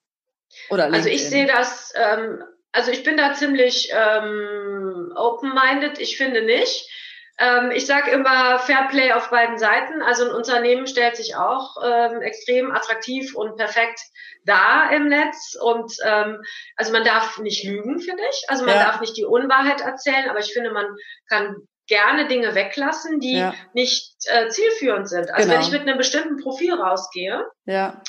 Oder 0.70 0.92
also 0.92 1.08
ich 1.08 1.28
sehe 1.28 1.46
das, 1.46 1.92
ähm, 1.96 2.42
also 2.72 2.90
ich 2.90 3.02
bin 3.02 3.16
da 3.16 3.34
ziemlich 3.34 3.90
ähm, 3.92 5.12
open-minded. 5.16 5.98
Ich 5.98 6.16
finde 6.16 6.42
nicht. 6.42 6.88
Ähm, 7.38 7.70
ich 7.70 7.86
sage 7.86 8.10
immer 8.10 8.58
Fairplay 8.58 9.12
auf 9.12 9.30
beiden 9.30 9.58
Seiten. 9.58 10.02
Also 10.02 10.28
ein 10.28 10.34
Unternehmen 10.34 10.86
stellt 10.86 11.16
sich 11.16 11.36
auch 11.36 11.76
ähm, 11.84 12.20
extrem 12.20 12.72
attraktiv 12.72 13.34
und 13.34 13.56
perfekt 13.56 14.00
dar 14.44 14.92
im 14.92 15.08
Netz. 15.08 15.56
Und 15.60 15.92
ähm, 16.04 16.42
also 16.76 16.92
man 16.92 17.04
darf 17.04 17.38
nicht 17.38 17.64
lügen, 17.64 18.00
finde 18.00 18.22
ich. 18.30 18.44
Also 18.48 18.64
man 18.64 18.74
ja. 18.74 18.84
darf 18.84 19.00
nicht 19.00 19.16
die 19.16 19.24
Unwahrheit 19.24 19.80
erzählen, 19.80 20.28
aber 20.28 20.40
ich 20.40 20.52
finde, 20.52 20.72
man 20.72 20.86
kann 21.28 21.56
gerne 21.86 22.26
Dinge 22.26 22.54
weglassen, 22.54 23.20
die 23.20 23.38
ja. 23.38 23.54
nicht 23.72 24.14
äh, 24.26 24.48
zielführend 24.48 25.08
sind. 25.08 25.30
Also 25.30 25.48
genau. 25.48 25.54
wenn 25.54 25.66
ich 25.66 25.72
mit 25.72 25.82
einem 25.82 25.96
bestimmten 25.96 26.36
Profil 26.42 26.74
rausgehe, 26.74 27.46
ja 27.66 28.02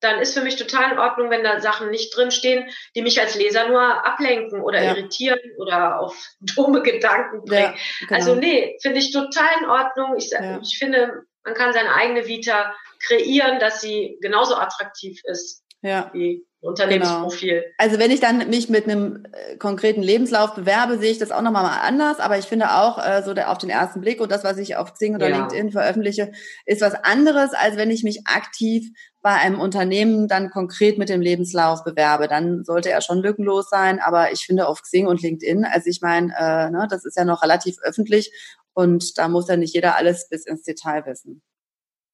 dann 0.00 0.20
ist 0.20 0.34
für 0.34 0.42
mich 0.42 0.56
total 0.56 0.92
in 0.92 0.98
Ordnung, 0.98 1.30
wenn 1.30 1.44
da 1.44 1.60
Sachen 1.60 1.90
nicht 1.90 2.14
drinstehen, 2.16 2.68
die 2.94 3.02
mich 3.02 3.20
als 3.20 3.34
Leser 3.34 3.68
nur 3.68 4.04
ablenken 4.04 4.60
oder 4.62 4.82
ja. 4.82 4.90
irritieren 4.90 5.40
oder 5.58 6.00
auf 6.00 6.16
dumme 6.40 6.82
Gedanken 6.82 7.44
bringen. 7.44 7.74
Ja, 7.74 8.06
genau. 8.06 8.14
Also 8.14 8.34
nee, 8.34 8.78
finde 8.82 8.98
ich 8.98 9.12
total 9.12 9.48
in 9.60 9.68
Ordnung. 9.68 10.16
Ich, 10.16 10.30
ja. 10.30 10.60
ich 10.62 10.78
finde, 10.78 11.24
man 11.44 11.54
kann 11.54 11.72
seine 11.72 11.94
eigene 11.94 12.26
Vita 12.26 12.74
kreieren, 13.00 13.58
dass 13.60 13.80
sie 13.80 14.18
genauso 14.20 14.56
attraktiv 14.56 15.20
ist 15.24 15.64
ja. 15.82 16.10
wie 16.12 16.45
Unternehmensprofil. 16.60 17.60
Genau. 17.60 17.74
Also 17.78 17.98
wenn 17.98 18.10
ich 18.10 18.20
dann 18.20 18.48
mich 18.48 18.68
mit 18.68 18.84
einem 18.84 19.24
äh, 19.32 19.56
konkreten 19.56 20.02
Lebenslauf 20.02 20.54
bewerbe, 20.54 20.98
sehe 20.98 21.12
ich 21.12 21.18
das 21.18 21.30
auch 21.30 21.42
nochmal 21.42 21.62
mal 21.62 21.80
anders. 21.80 22.18
Aber 22.18 22.38
ich 22.38 22.46
finde 22.46 22.72
auch 22.72 22.98
äh, 22.98 23.22
so 23.22 23.34
der, 23.34 23.50
auf 23.50 23.58
den 23.58 23.70
ersten 23.70 24.00
Blick 24.00 24.20
und 24.20 24.32
das, 24.32 24.42
was 24.42 24.58
ich 24.58 24.76
auf 24.76 24.94
Xing 24.94 25.14
oder 25.14 25.28
ja. 25.28 25.36
LinkedIn 25.36 25.70
veröffentliche, 25.70 26.32
ist 26.64 26.80
was 26.80 26.94
anderes, 26.94 27.52
als 27.52 27.76
wenn 27.76 27.90
ich 27.90 28.02
mich 28.02 28.26
aktiv 28.26 28.88
bei 29.22 29.34
einem 29.34 29.60
Unternehmen 29.60 30.28
dann 30.28 30.50
konkret 30.50 30.98
mit 30.98 31.08
dem 31.08 31.20
Lebenslauf 31.20 31.84
bewerbe. 31.84 32.26
Dann 32.26 32.64
sollte 32.64 32.90
er 32.90 33.00
schon 33.00 33.18
lückenlos 33.18 33.68
sein. 33.68 34.00
Aber 34.00 34.32
ich 34.32 34.46
finde 34.46 34.66
auf 34.66 34.82
Xing 34.82 35.06
und 35.06 35.22
LinkedIn, 35.22 35.64
also 35.64 35.88
ich 35.88 36.00
meine, 36.00 36.32
äh, 36.38 36.70
ne, 36.70 36.86
das 36.90 37.04
ist 37.04 37.16
ja 37.16 37.24
noch 37.24 37.42
relativ 37.42 37.76
öffentlich 37.82 38.32
und 38.72 39.18
da 39.18 39.28
muss 39.28 39.48
ja 39.48 39.56
nicht 39.56 39.74
jeder 39.74 39.96
alles 39.96 40.28
bis 40.28 40.46
ins 40.46 40.62
Detail 40.62 41.04
wissen. 41.06 41.42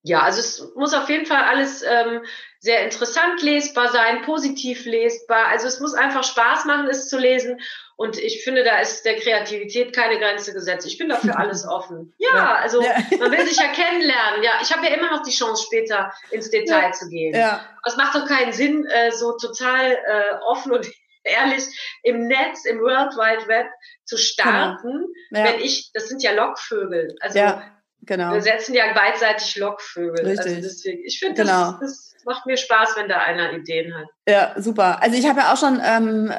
Ja, 0.05 0.23
also 0.23 0.41
es 0.41 0.75
muss 0.75 0.95
auf 0.95 1.09
jeden 1.09 1.27
Fall 1.27 1.45
alles 1.45 1.83
ähm, 1.83 2.25
sehr 2.59 2.83
interessant 2.83 3.41
lesbar 3.41 3.89
sein, 3.89 4.23
positiv 4.23 4.85
lesbar. 4.85 5.47
Also 5.47 5.69
es 5.69 5.79
muss 5.79 5.95
einfach 5.95 6.25
Spaß 6.25 6.65
machen, 6.65 6.89
es 6.89 7.09
zu 7.09 7.19
lesen. 7.19 7.61
Und 7.95 8.19
ich 8.19 8.43
finde, 8.43 8.65
da 8.65 8.81
ist 8.81 9.05
der 9.05 9.15
Kreativität 9.17 9.95
keine 9.95 10.19
Grenze 10.19 10.53
gesetzt. 10.53 10.87
Ich 10.89 10.99
bin 10.99 11.09
dafür 11.09 11.39
alles 11.39 11.65
offen. 11.67 12.15
Ja, 12.19 12.37
ja. 12.37 12.55
also 12.57 12.83
ja. 12.83 12.95
man 13.21 13.31
will 13.31 13.47
sich 13.47 13.57
ja 13.57 13.69
kennenlernen. 13.69 14.43
Ja, 14.43 14.53
ich 14.61 14.73
habe 14.73 14.87
ja 14.87 14.95
immer 14.95 15.11
noch 15.11 15.23
die 15.23 15.31
Chance, 15.31 15.65
später 15.67 16.13
ins 16.31 16.51
Detail 16.51 16.87
ja. 16.87 16.93
zu 16.93 17.09
gehen. 17.09 17.35
Ja. 17.35 17.65
Es 17.87 17.97
macht 17.97 18.17
doch 18.17 18.27
keinen 18.27 18.53
Sinn, 18.53 18.85
äh, 18.87 19.13
so 19.13 19.37
total 19.37 19.93
äh, 19.93 20.35
offen 20.47 20.73
und 20.73 20.87
ehrlich 21.23 21.65
im 22.03 22.27
Netz, 22.27 22.65
im 22.65 22.81
World 22.81 23.15
Wide 23.15 23.47
Web 23.47 23.67
zu 24.05 24.17
starten, 24.17 25.07
genau. 25.31 25.45
wenn 25.45 25.61
ich, 25.61 25.91
das 25.93 26.09
sind 26.09 26.25
ja 26.25 26.33
Lockvögel. 26.33 27.15
Also 27.21 27.39
ja 27.39 27.73
Genau. 28.03 28.33
Wir 28.33 28.43
setzen 28.43 28.75
ja 28.75 28.93
beidseitig 28.93 29.57
Lockvögel. 29.57 30.27
Also 30.27 30.31
Richtig. 30.31 30.57
Also 30.57 30.69
deswegen, 30.69 31.05
ich 31.05 31.19
finde, 31.19 31.43
genau. 31.43 31.73
das, 31.81 32.13
das 32.13 32.25
macht 32.25 32.47
mir 32.47 32.57
Spaß, 32.57 32.97
wenn 32.97 33.09
da 33.09 33.19
einer 33.19 33.53
Ideen 33.53 33.95
hat. 33.95 34.07
Ja, 34.29 34.55
super. 34.57 35.03
Also 35.03 35.17
ich 35.17 35.29
habe 35.29 35.41
ja 35.41 35.53
auch 35.53 35.57
schon 35.57 35.81
ähm, 35.85 36.33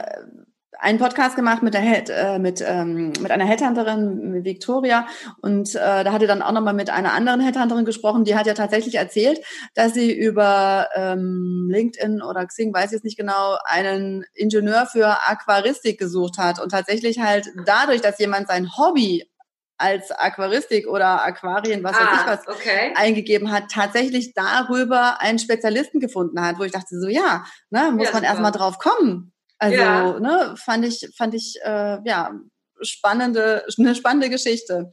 einen 0.83 0.99
Podcast 0.99 1.37
gemacht 1.37 1.63
mit, 1.63 1.73
der 1.73 1.81
Head, 1.81 2.09
äh, 2.09 2.39
mit, 2.39 2.61
ähm, 2.65 3.13
mit 3.21 3.31
einer 3.31 3.45
Headhunterin, 3.45 4.31
mit 4.31 4.43
Victoria. 4.43 5.07
Und 5.41 5.73
äh, 5.75 6.03
da 6.03 6.11
hatte 6.11 6.27
dann 6.27 6.41
auch 6.41 6.51
nochmal 6.51 6.73
mit 6.73 6.89
einer 6.89 7.13
anderen 7.13 7.39
Headhunterin 7.39 7.85
gesprochen, 7.85 8.25
die 8.25 8.35
hat 8.35 8.47
ja 8.47 8.53
tatsächlich 8.53 8.95
erzählt, 8.95 9.39
dass 9.75 9.93
sie 9.93 10.11
über 10.11 10.89
ähm, 10.95 11.69
LinkedIn 11.71 12.21
oder 12.21 12.45
Xing, 12.45 12.73
weiß 12.73 12.87
ich 12.87 12.91
jetzt 12.91 13.05
nicht 13.05 13.17
genau, 13.17 13.57
einen 13.63 14.25
Ingenieur 14.33 14.85
für 14.85 15.07
Aquaristik 15.29 15.97
gesucht 15.97 16.37
hat. 16.37 16.59
Und 16.59 16.69
tatsächlich 16.69 17.19
halt 17.19 17.47
dadurch, 17.65 18.01
dass 18.01 18.19
jemand 18.19 18.49
sein 18.49 18.77
Hobby 18.77 19.25
als 19.77 20.11
Aquaristik 20.11 20.87
oder 20.87 21.23
Aquarien, 21.23 21.83
was 21.83 21.95
ah, 21.95 21.99
weiß 21.99 22.19
ich 22.21 22.27
was, 22.27 22.55
okay. 22.55 22.93
eingegeben 22.95 23.51
hat, 23.51 23.69
tatsächlich 23.71 24.33
darüber 24.33 25.19
einen 25.21 25.39
Spezialisten 25.39 25.99
gefunden 25.99 26.41
hat, 26.41 26.59
wo 26.59 26.63
ich 26.63 26.71
dachte 26.71 26.99
so, 26.99 27.07
ja, 27.07 27.45
ne, 27.69 27.91
muss 27.91 28.07
ja, 28.07 28.13
man 28.13 28.23
erstmal 28.23 28.51
drauf 28.51 28.77
kommen. 28.77 29.33
Also, 29.57 29.77
ja. 29.77 30.19
ne, 30.19 30.55
fand 30.57 30.85
ich, 30.85 31.09
fand 31.17 31.33
ich, 31.33 31.55
äh, 31.63 31.97
ja, 32.05 32.31
spannende, 32.81 33.65
eine 33.77 33.95
spannende 33.95 34.29
Geschichte. 34.29 34.91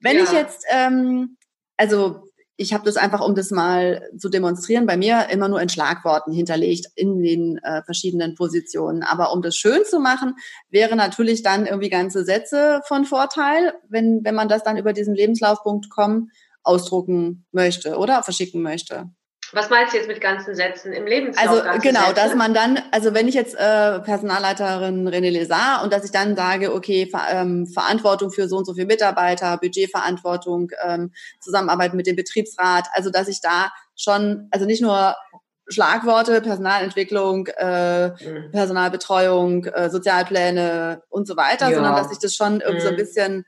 Wenn 0.00 0.16
ja. 0.16 0.24
ich 0.24 0.32
jetzt, 0.32 0.64
ähm, 0.70 1.36
also 1.76 2.22
ich 2.56 2.72
habe 2.72 2.84
das 2.84 2.96
einfach, 2.96 3.20
um 3.20 3.34
das 3.34 3.50
mal 3.50 4.08
zu 4.16 4.28
demonstrieren, 4.28 4.86
bei 4.86 4.96
mir 4.96 5.28
immer 5.30 5.48
nur 5.48 5.60
in 5.60 5.68
Schlagworten 5.68 6.32
hinterlegt 6.32 6.86
in 6.94 7.22
den 7.22 7.58
äh, 7.58 7.82
verschiedenen 7.82 8.34
Positionen. 8.34 9.02
Aber 9.02 9.32
um 9.32 9.42
das 9.42 9.56
schön 9.56 9.84
zu 9.84 10.00
machen, 10.00 10.34
wäre 10.70 10.96
natürlich 10.96 11.42
dann 11.42 11.66
irgendwie 11.66 11.90
ganze 11.90 12.24
Sätze 12.24 12.80
von 12.86 13.04
Vorteil, 13.04 13.74
wenn, 13.88 14.24
wenn 14.24 14.34
man 14.34 14.48
das 14.48 14.62
dann 14.62 14.78
über 14.78 14.94
diesen 14.94 15.14
Lebenslauf.com 15.14 16.30
ausdrucken 16.62 17.44
möchte 17.52 17.96
oder 17.98 18.22
verschicken 18.22 18.62
möchte. 18.62 19.10
Was 19.52 19.70
meinst 19.70 19.92
du 19.92 19.98
jetzt 19.98 20.08
mit 20.08 20.20
ganzen 20.20 20.54
Sätzen 20.54 20.92
im 20.92 21.06
Lebenslauf? 21.06 21.64
Also 21.64 21.80
genau, 21.80 22.00
Sätze? 22.00 22.14
dass 22.14 22.34
man 22.34 22.52
dann, 22.52 22.80
also 22.90 23.14
wenn 23.14 23.28
ich 23.28 23.34
jetzt 23.34 23.54
äh, 23.54 24.00
Personalleiterin 24.00 25.08
René 25.08 25.30
Lesar 25.30 25.82
und 25.82 25.92
dass 25.92 26.04
ich 26.04 26.10
dann 26.10 26.36
sage, 26.36 26.74
okay, 26.74 27.06
Ver, 27.10 27.26
ähm, 27.30 27.66
Verantwortung 27.66 28.30
für 28.30 28.48
so 28.48 28.56
und 28.56 28.64
so 28.64 28.74
viele 28.74 28.86
Mitarbeiter, 28.86 29.56
Budgetverantwortung, 29.58 30.70
ähm, 30.84 31.12
Zusammenarbeit 31.40 31.94
mit 31.94 32.06
dem 32.06 32.16
Betriebsrat, 32.16 32.88
also 32.92 33.10
dass 33.10 33.28
ich 33.28 33.40
da 33.40 33.70
schon, 33.94 34.48
also 34.50 34.66
nicht 34.66 34.82
nur 34.82 35.14
Schlagworte, 35.68 36.40
Personalentwicklung, 36.42 37.48
äh, 37.58 38.08
mhm. 38.08 38.50
Personalbetreuung, 38.52 39.64
äh, 39.64 39.90
Sozialpläne 39.90 41.02
und 41.08 41.26
so 41.26 41.36
weiter, 41.36 41.68
ja. 41.68 41.74
sondern 41.74 41.96
dass 41.96 42.12
ich 42.12 42.18
das 42.18 42.34
schon 42.34 42.60
irgendwie 42.60 42.74
mhm. 42.74 42.80
so 42.80 42.88
ein 42.88 42.94
mhm. 42.94 42.98
bisschen 42.98 43.46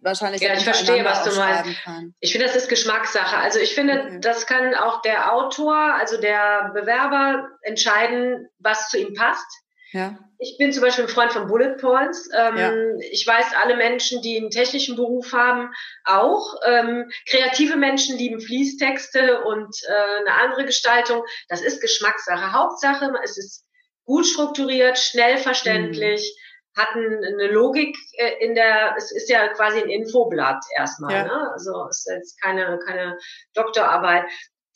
wahrscheinlich 0.00 0.42
ja, 0.42 0.54
ich 0.54 0.64
verstehe, 0.64 1.04
was 1.04 1.24
du 1.24 1.34
meinst. 1.38 1.82
Kann. 1.84 2.14
Ich 2.20 2.32
finde, 2.32 2.46
das 2.46 2.56
ist 2.56 2.68
Geschmackssache. 2.68 3.36
Also 3.36 3.58
ich 3.58 3.74
finde, 3.74 4.02
okay. 4.04 4.18
das 4.20 4.46
kann 4.46 4.74
auch 4.74 5.02
der 5.02 5.32
Autor, 5.32 5.76
also 5.94 6.20
der 6.20 6.70
Bewerber 6.74 7.48
entscheiden, 7.62 8.48
was 8.58 8.88
zu 8.88 8.98
ihm 8.98 9.14
passt. 9.14 9.46
Ja. 9.92 10.18
Ich 10.38 10.56
bin 10.58 10.70
zum 10.72 10.82
Beispiel 10.82 11.04
ein 11.04 11.10
Freund 11.10 11.32
von 11.32 11.46
Bullet 11.46 11.76
Points. 11.80 12.28
Ähm, 12.36 12.56
ja. 12.56 12.72
Ich 13.10 13.26
weiß, 13.26 13.46
alle 13.60 13.76
Menschen, 13.76 14.20
die 14.22 14.36
einen 14.36 14.50
technischen 14.50 14.96
Beruf 14.96 15.32
haben, 15.32 15.72
auch. 16.04 16.54
Ähm, 16.66 17.10
kreative 17.28 17.76
Menschen 17.76 18.18
lieben 18.18 18.40
Fließtexte 18.40 19.42
und 19.44 19.74
äh, 19.88 20.20
eine 20.20 20.34
andere 20.34 20.66
Gestaltung. 20.66 21.24
Das 21.48 21.62
ist 21.62 21.80
Geschmackssache. 21.80 22.52
Hauptsache, 22.52 23.12
es 23.24 23.38
ist 23.38 23.64
gut 24.04 24.26
strukturiert, 24.26 24.98
schnell 24.98 25.38
verständlich. 25.38 26.20
Mhm 26.20 26.47
hatten 26.78 27.24
eine 27.24 27.48
Logik 27.48 27.96
äh, 28.12 28.44
in 28.44 28.54
der, 28.54 28.94
es 28.96 29.10
ist 29.12 29.28
ja 29.28 29.48
quasi 29.48 29.82
ein 29.82 29.90
Infoblatt 29.90 30.64
erstmal, 30.76 31.12
ja. 31.12 31.24
ne? 31.24 31.50
also 31.52 31.86
es 31.90 31.98
ist 31.98 32.10
jetzt 32.10 32.40
keine, 32.40 32.78
keine 32.86 33.18
Doktorarbeit. 33.54 34.24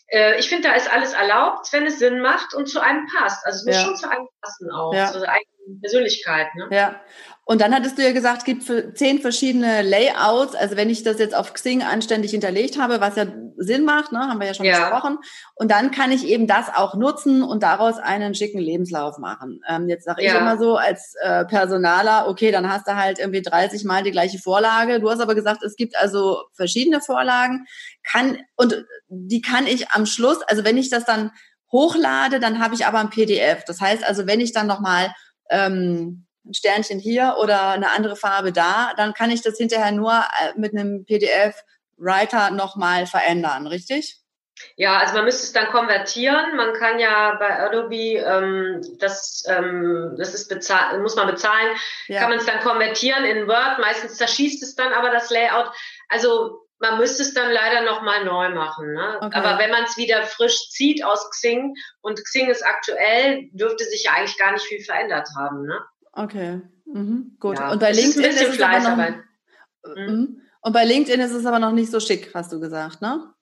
Äh, 0.09 0.39
ich 0.39 0.49
finde, 0.49 0.69
da 0.69 0.75
ist 0.75 0.93
alles 0.93 1.15
erlaubt, 1.15 1.73
wenn 1.73 1.87
es 1.87 1.99
Sinn 1.99 2.21
macht 2.21 2.55
und 2.55 2.67
zu 2.69 2.81
einem 2.81 3.07
passt. 3.17 3.47
Also 3.47 3.61
es 3.61 3.67
muss 3.67 3.77
ja. 3.77 3.83
schon 3.83 3.97
zu 3.97 4.11
einem 4.11 4.27
passen 4.43 4.71
auch, 4.71 4.93
ja. 4.93 5.11
zur 5.11 5.23
eigenen 5.23 5.62
Persönlichkeit. 5.81 6.49
Ne? 6.55 6.69
Ja, 6.71 7.01
und 7.45 7.61
dann 7.61 7.75
hattest 7.75 7.99
du 7.99 8.03
ja 8.03 8.13
gesagt, 8.13 8.39
es 8.39 8.45
gibt 8.45 8.63
für 8.63 8.95
zehn 8.95 9.21
verschiedene 9.21 9.83
Layouts. 9.83 10.55
Also 10.55 10.77
wenn 10.77 10.89
ich 10.89 11.03
das 11.03 11.19
jetzt 11.19 11.35
auf 11.35 11.53
Xing 11.53 11.83
anständig 11.83 12.31
hinterlegt 12.31 12.79
habe, 12.79 13.01
was 13.01 13.17
ja 13.17 13.27
Sinn 13.57 13.85
macht, 13.85 14.13
ne, 14.13 14.21
haben 14.21 14.39
wir 14.39 14.47
ja 14.47 14.55
schon 14.55 14.65
ja. 14.65 14.79
besprochen. 14.79 15.19
Und 15.57 15.71
dann 15.71 15.91
kann 15.91 16.13
ich 16.13 16.25
eben 16.25 16.47
das 16.47 16.69
auch 16.73 16.95
nutzen 16.95 17.43
und 17.43 17.65
daraus 17.65 17.99
einen 17.99 18.37
schicken 18.37 18.61
Lebenslauf 18.61 19.19
machen. 19.19 19.61
Ähm, 19.69 19.89
jetzt 19.89 20.05
sage 20.05 20.23
ja. 20.23 20.33
ich 20.33 20.41
immer 20.41 20.57
so 20.57 20.77
als 20.77 21.15
äh, 21.21 21.45
Personaler, 21.45 22.29
okay, 22.29 22.53
dann 22.53 22.73
hast 22.73 22.87
du 22.87 22.95
halt 22.95 23.19
irgendwie 23.19 23.43
30 23.43 23.85
Mal 23.85 24.05
die 24.05 24.13
gleiche 24.13 24.39
Vorlage. 24.39 25.01
Du 25.01 25.11
hast 25.11 25.21
aber 25.21 25.35
gesagt, 25.35 25.65
es 25.65 25.75
gibt 25.75 25.97
also 25.97 26.45
verschiedene 26.53 27.01
Vorlagen. 27.01 27.67
Kann, 28.05 28.39
und 28.57 28.85
die 29.09 29.41
kann 29.41 29.67
ich 29.67 29.91
am 29.91 30.07
Schluss, 30.07 30.43
also 30.43 30.65
wenn 30.65 30.79
ich 30.79 30.91
das 30.91 31.05
dann 31.05 31.33
hochlade, 31.73 32.39
dann 32.39 32.61
habe 32.61 32.75
ich 32.75 32.87
aber 32.87 33.01
ein 33.01 33.11
PDF. 33.11 33.65
Das 33.65 33.81
heißt 33.81 34.05
also, 34.05 34.27
wenn 34.29 34.41
ich 34.41 34.53
dann 34.53 34.69
nochmal 34.69 35.13
ähm, 35.53 36.27
ein 36.45 36.55
Sternchen 36.55 36.99
hier 36.99 37.37
oder 37.41 37.71
eine 37.71 37.91
andere 37.93 38.17
Farbe 38.17 38.53
da, 38.53 38.93
dann 38.97 39.15
kann 39.15 39.31
ich 39.31 39.43
das 39.43 39.59
hinterher 39.59 39.93
nur 39.93 40.13
äh, 40.13 40.59
mit 40.59 40.73
einem 40.73 41.05
PDF-Writer 41.05 42.51
nochmal 42.51 43.07
verändern, 43.07 43.67
richtig? 43.67 44.19
Ja, 44.77 44.99
also 44.99 45.15
man 45.15 45.25
müsste 45.25 45.45
es 45.45 45.53
dann 45.53 45.69
konvertieren. 45.69 46.57
Man 46.57 46.75
kann 46.75 46.99
ja 46.99 47.37
bei 47.39 47.59
Adobe, 47.59 48.19
ähm, 48.19 48.81
das, 48.99 49.45
ähm, 49.49 50.15
das 50.19 50.35
ist 50.35 50.49
bezahlt, 50.49 51.01
muss 51.01 51.17
man 51.17 51.27
bezahlen, 51.27 51.77
ja. 52.09 52.21
kann 52.21 52.31
man 52.31 52.39
es 52.39 52.47
dann 52.47 52.61
konvertieren 52.61 53.25
in 53.25 53.49
Word. 53.49 53.79
Meistens 53.81 54.17
zerschießt 54.17 54.63
es 54.63 54.75
dann 54.75 54.93
aber 54.93 55.11
das 55.11 55.31
Layout. 55.31 55.71
Also 56.09 56.67
man 56.83 56.99
müsste 56.99 57.23
es 57.23 57.33
dann 57.33 57.51
leider 57.53 57.83
nochmal 57.83 58.25
neu 58.25 58.51
machen. 58.51 58.93
Ne? 58.93 59.19
Okay. 59.21 59.39
Aber 59.39 59.59
wenn 59.59 59.71
man 59.71 59.85
es 59.85 59.97
wieder 59.97 60.25
frisch 60.25 60.69
zieht 60.71 61.05
aus 61.05 61.31
Xing 61.31 61.75
und 62.01 62.23
Xing 62.23 62.51
ist 62.51 62.67
aktuell, 62.67 63.49
dürfte 63.53 63.85
sich 63.85 64.05
ja 64.05 64.13
eigentlich 64.15 64.37
gar 64.37 64.53
nicht 64.53 64.65
viel 64.65 64.83
verändert 64.83 65.29
haben. 65.39 65.65
Ne? 65.65 65.81
Okay, 66.13 66.61
mhm. 66.85 67.37
gut. 67.39 67.59
Ja, 67.59 67.71
und 67.71 67.79
bei 67.79 67.93
LinkedIn 67.93 68.25
ist, 68.25 68.43
ist 68.43 68.55
es 68.55 68.61
aber 68.61 68.81
noch, 68.81 68.97
mhm. 68.97 70.07
mhm. 70.07 70.43
Und 70.61 70.73
bei 70.73 70.85
LinkedIn 70.85 71.21
ist 71.21 71.33
es 71.33 71.47
aber 71.47 71.61
noch 71.61 71.73
nicht 71.73 71.91
so 71.91 72.01
schick, 72.01 72.33
hast 72.35 72.53
du 72.53 72.59
gesagt, 72.59 73.01
ne? 73.01 73.33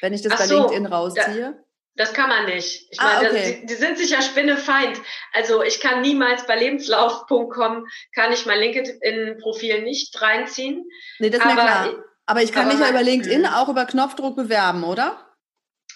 Wenn 0.00 0.12
ich 0.12 0.22
das 0.22 0.32
Ach 0.34 0.38
bei 0.38 0.46
so, 0.46 0.58
LinkedIn 0.58 0.86
rausziehe. 0.86 1.52
Da, 1.96 2.04
das 2.04 2.12
kann 2.12 2.28
man 2.28 2.46
nicht. 2.46 2.86
Ich 2.90 3.00
ah, 3.00 3.16
meine, 3.16 3.30
okay. 3.30 3.58
die, 3.62 3.66
die, 3.66 3.74
sind 3.74 3.98
sich 3.98 4.10
ja 4.10 4.22
spinnefeind. 4.22 5.00
Also 5.32 5.62
ich 5.62 5.80
kann 5.80 6.02
niemals 6.02 6.46
bei 6.46 6.56
lebenslauf.com 6.56 7.86
kann 8.14 8.32
ich 8.32 8.46
mein 8.46 8.60
LinkedIn-Profil 8.60 9.82
nicht 9.82 10.20
reinziehen. 10.22 10.88
Nee, 11.18 11.30
das 11.30 11.40
ist 11.40 11.46
aber, 11.46 11.54
mir 11.54 11.60
klar. 11.60 12.04
Aber 12.30 12.42
ich 12.44 12.52
kann 12.52 12.68
mich 12.68 12.78
ja 12.78 12.90
über 12.90 13.02
LinkedIn 13.02 13.44
auch 13.44 13.68
über 13.68 13.86
Knopfdruck 13.86 14.36
bewerben, 14.36 14.84
oder? 14.84 15.18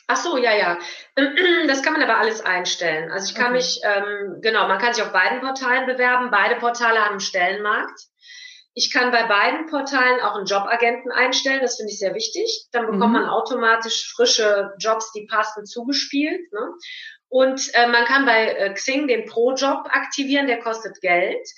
Ach 0.09 0.17
so, 0.17 0.37
ja, 0.37 0.53
ja. 0.53 0.79
Das 1.69 1.81
kann 1.85 1.93
man 1.93 2.03
aber 2.03 2.19
alles 2.19 2.41
einstellen. 2.41 3.13
Also 3.13 3.31
ich 3.31 3.37
kann 3.37 3.53
okay. 3.53 3.59
mich, 3.59 3.79
ähm, 3.85 4.41
genau, 4.43 4.67
man 4.67 4.81
kann 4.81 4.93
sich 4.93 5.05
auf 5.05 5.13
beiden 5.13 5.41
Portalen 5.43 5.87
bewerben. 5.87 6.33
Beide 6.33 6.57
Portale 6.57 6.99
haben 6.99 7.13
einen 7.13 7.21
Stellenmarkt. 7.21 8.01
Ich 8.75 8.93
kann 8.93 9.13
bei 9.13 9.23
beiden 9.29 9.67
Portalen 9.67 10.21
auch 10.23 10.35
einen 10.35 10.47
Jobagenten 10.47 11.13
einstellen, 11.13 11.61
das 11.63 11.77
finde 11.77 11.93
ich 11.93 12.01
sehr 12.01 12.17
wichtig. 12.17 12.67
Dann 12.73 12.87
bekommt 12.87 13.13
mhm. 13.13 13.21
man 13.21 13.29
automatisch 13.29 14.13
frische 14.13 14.73
Jobs, 14.81 15.13
die 15.13 15.29
passen, 15.31 15.67
zugespielt. 15.67 16.53
Ne? 16.53 16.73
Und 17.29 17.71
äh, 17.75 17.87
man 17.87 18.07
kann 18.07 18.27
bei 18.27 18.49
äh, 18.49 18.75
Xing 18.75 19.07
den 19.07 19.27
Pro-Job 19.27 19.87
aktivieren, 19.89 20.49
der 20.49 20.59
kostet 20.59 21.01
Geld. 21.01 21.49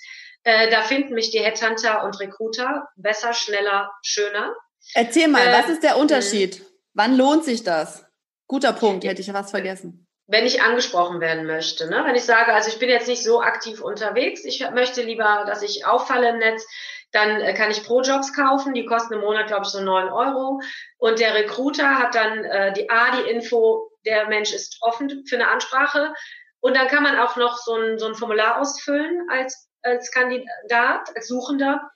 Äh, 0.43 0.69
da 0.69 0.83
finden 0.83 1.15
mich 1.15 1.31
die 1.31 1.39
Headhunter 1.39 2.03
und 2.03 2.19
Recruiter 2.19 2.87
besser, 2.95 3.33
schneller, 3.33 3.91
schöner. 4.03 4.55
Erzähl 4.93 5.27
mal, 5.27 5.51
was 5.51 5.69
ist 5.69 5.83
der 5.83 5.95
äh, 5.95 5.99
Unterschied? 5.99 6.63
Wann 6.93 7.15
lohnt 7.15 7.43
sich 7.43 7.63
das? 7.63 8.05
Guter 8.47 8.73
Punkt, 8.73 9.03
hätte 9.03 9.21
ich 9.21 9.27
ja 9.27 9.33
was 9.33 9.51
vergessen 9.51 10.07
wenn 10.27 10.45
ich 10.45 10.61
angesprochen 10.61 11.21
werden 11.21 11.45
möchte. 11.45 11.89
Ne? 11.89 12.03
Wenn 12.05 12.15
ich 12.15 12.25
sage, 12.25 12.53
also 12.53 12.69
ich 12.69 12.79
bin 12.79 12.89
jetzt 12.89 13.07
nicht 13.07 13.23
so 13.23 13.41
aktiv 13.41 13.81
unterwegs, 13.81 14.43
ich 14.43 14.69
möchte 14.71 15.01
lieber, 15.01 15.45
dass 15.47 15.63
ich 15.63 15.85
auffalle 15.85 16.29
im 16.29 16.39
Netz, 16.39 16.67
dann 17.13 17.39
äh, 17.39 17.53
kann 17.53 17.71
ich 17.71 17.85
Pro-Jobs 17.85 18.33
kaufen, 18.33 18.73
die 18.73 18.85
kosten 18.85 19.13
im 19.13 19.21
Monat, 19.21 19.47
glaube 19.47 19.63
ich, 19.63 19.69
so 19.69 19.79
neun 19.79 20.09
Euro. 20.09 20.61
Und 20.97 21.19
der 21.19 21.33
Recruiter 21.33 21.97
hat 21.97 22.15
dann 22.15 22.43
äh, 22.43 22.73
die 22.73 22.89
A, 22.89 23.15
die 23.15 23.29
Info, 23.29 23.89
der 24.05 24.27
Mensch 24.27 24.53
ist 24.53 24.77
offen 24.81 25.25
für 25.25 25.35
eine 25.35 25.47
Ansprache. 25.47 26.13
Und 26.59 26.75
dann 26.75 26.87
kann 26.87 27.03
man 27.03 27.17
auch 27.17 27.37
noch 27.37 27.57
so 27.57 27.75
ein, 27.75 27.97
so 27.97 28.07
ein 28.07 28.15
Formular 28.15 28.59
ausfüllen 28.59 29.27
als, 29.31 29.69
als 29.81 30.11
Kandidat, 30.11 31.15
als 31.15 31.27
Suchender 31.29 31.89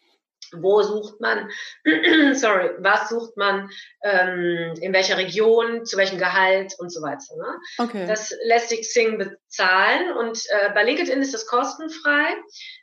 wo 0.60 0.82
sucht 0.82 1.20
man, 1.22 1.50
sorry, 2.34 2.72
was 2.80 3.10
sucht 3.10 3.38
man, 3.38 3.70
ähm, 4.04 4.74
in 4.82 4.94
welcher 4.94 5.18
Region, 5.18 5.86
zu 5.86 5.98
welchem 5.98 6.18
Gehalt 6.18 6.74
und 6.80 6.92
so 6.92 7.02
weiter. 7.02 7.36
Ne? 7.38 7.60
Okay. 7.78 8.06
Das 8.08 8.34
lässt 8.46 8.70
sich 8.70 8.82
Xing 8.82 9.18
bezahlen 9.18 10.18
und 10.18 10.40
äh, 10.50 10.70
bei 10.74 10.84
LinkedIn 10.84 11.22
ist 11.22 11.34
das 11.34 11.46
kostenfrei. 11.46 12.36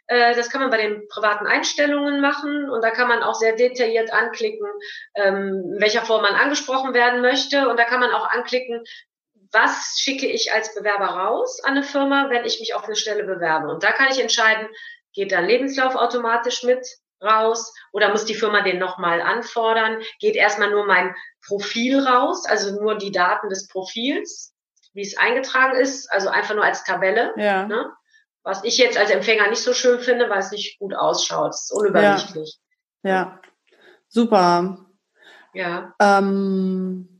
Äh, 0.06 0.34
das 0.34 0.50
kann 0.50 0.60
man 0.60 0.70
bei 0.70 0.78
den 0.78 1.06
privaten 1.08 1.46
Einstellungen 1.46 2.20
machen 2.20 2.70
und 2.70 2.82
da 2.82 2.90
kann 2.90 3.08
man 3.08 3.22
auch 3.22 3.34
sehr 3.34 3.56
detailliert 3.56 4.12
anklicken, 4.12 4.66
ähm, 5.14 5.72
in 5.74 5.80
welcher 5.80 6.02
Form 6.02 6.22
man 6.22 6.34
angesprochen 6.34 6.94
werden 6.94 7.20
möchte 7.20 7.68
und 7.68 7.78
da 7.78 7.84
kann 7.84 8.00
man 8.00 8.12
auch 8.12 8.28
anklicken, 8.28 8.82
was 9.52 9.98
schicke 9.98 10.26
ich 10.26 10.52
als 10.52 10.74
Bewerber 10.74 11.06
raus 11.06 11.62
an 11.64 11.72
eine 11.72 11.82
Firma, 11.82 12.28
wenn 12.30 12.44
ich 12.44 12.60
mich 12.60 12.74
auf 12.74 12.84
eine 12.84 12.96
Stelle 12.96 13.24
bewerbe. 13.24 13.68
Und 13.68 13.82
da 13.82 13.92
kann 13.92 14.10
ich 14.10 14.20
entscheiden, 14.20 14.68
geht 15.14 15.32
da 15.32 15.38
ein 15.38 15.46
Lebenslauf 15.46 15.94
automatisch 15.94 16.62
mit, 16.62 16.86
raus 17.22 17.72
oder 17.92 18.10
muss 18.10 18.24
die 18.24 18.34
Firma 18.34 18.62
den 18.62 18.78
nochmal 18.78 19.20
anfordern? 19.20 20.00
Geht 20.20 20.36
erstmal 20.36 20.70
nur 20.70 20.86
mein 20.86 21.14
Profil 21.46 22.00
raus, 22.00 22.44
also 22.46 22.80
nur 22.80 22.96
die 22.96 23.12
Daten 23.12 23.48
des 23.48 23.68
Profils, 23.68 24.54
wie 24.92 25.02
es 25.02 25.16
eingetragen 25.16 25.78
ist, 25.78 26.10
also 26.10 26.28
einfach 26.28 26.54
nur 26.54 26.64
als 26.64 26.84
Tabelle. 26.84 27.32
Ja. 27.36 27.66
Ne? 27.66 27.92
Was 28.42 28.64
ich 28.64 28.78
jetzt 28.78 28.96
als 28.96 29.10
Empfänger 29.10 29.48
nicht 29.48 29.62
so 29.62 29.74
schön 29.74 30.00
finde, 30.00 30.30
weil 30.30 30.38
es 30.38 30.50
nicht 30.50 30.78
gut 30.78 30.94
ausschaut. 30.94 31.50
Es 31.50 31.64
ist 31.64 31.72
unübersichtlich. 31.72 32.58
Ja, 33.02 33.10
ja. 33.10 33.40
super. 34.08 34.86
Ja. 35.52 35.94
Ähm 36.00 37.17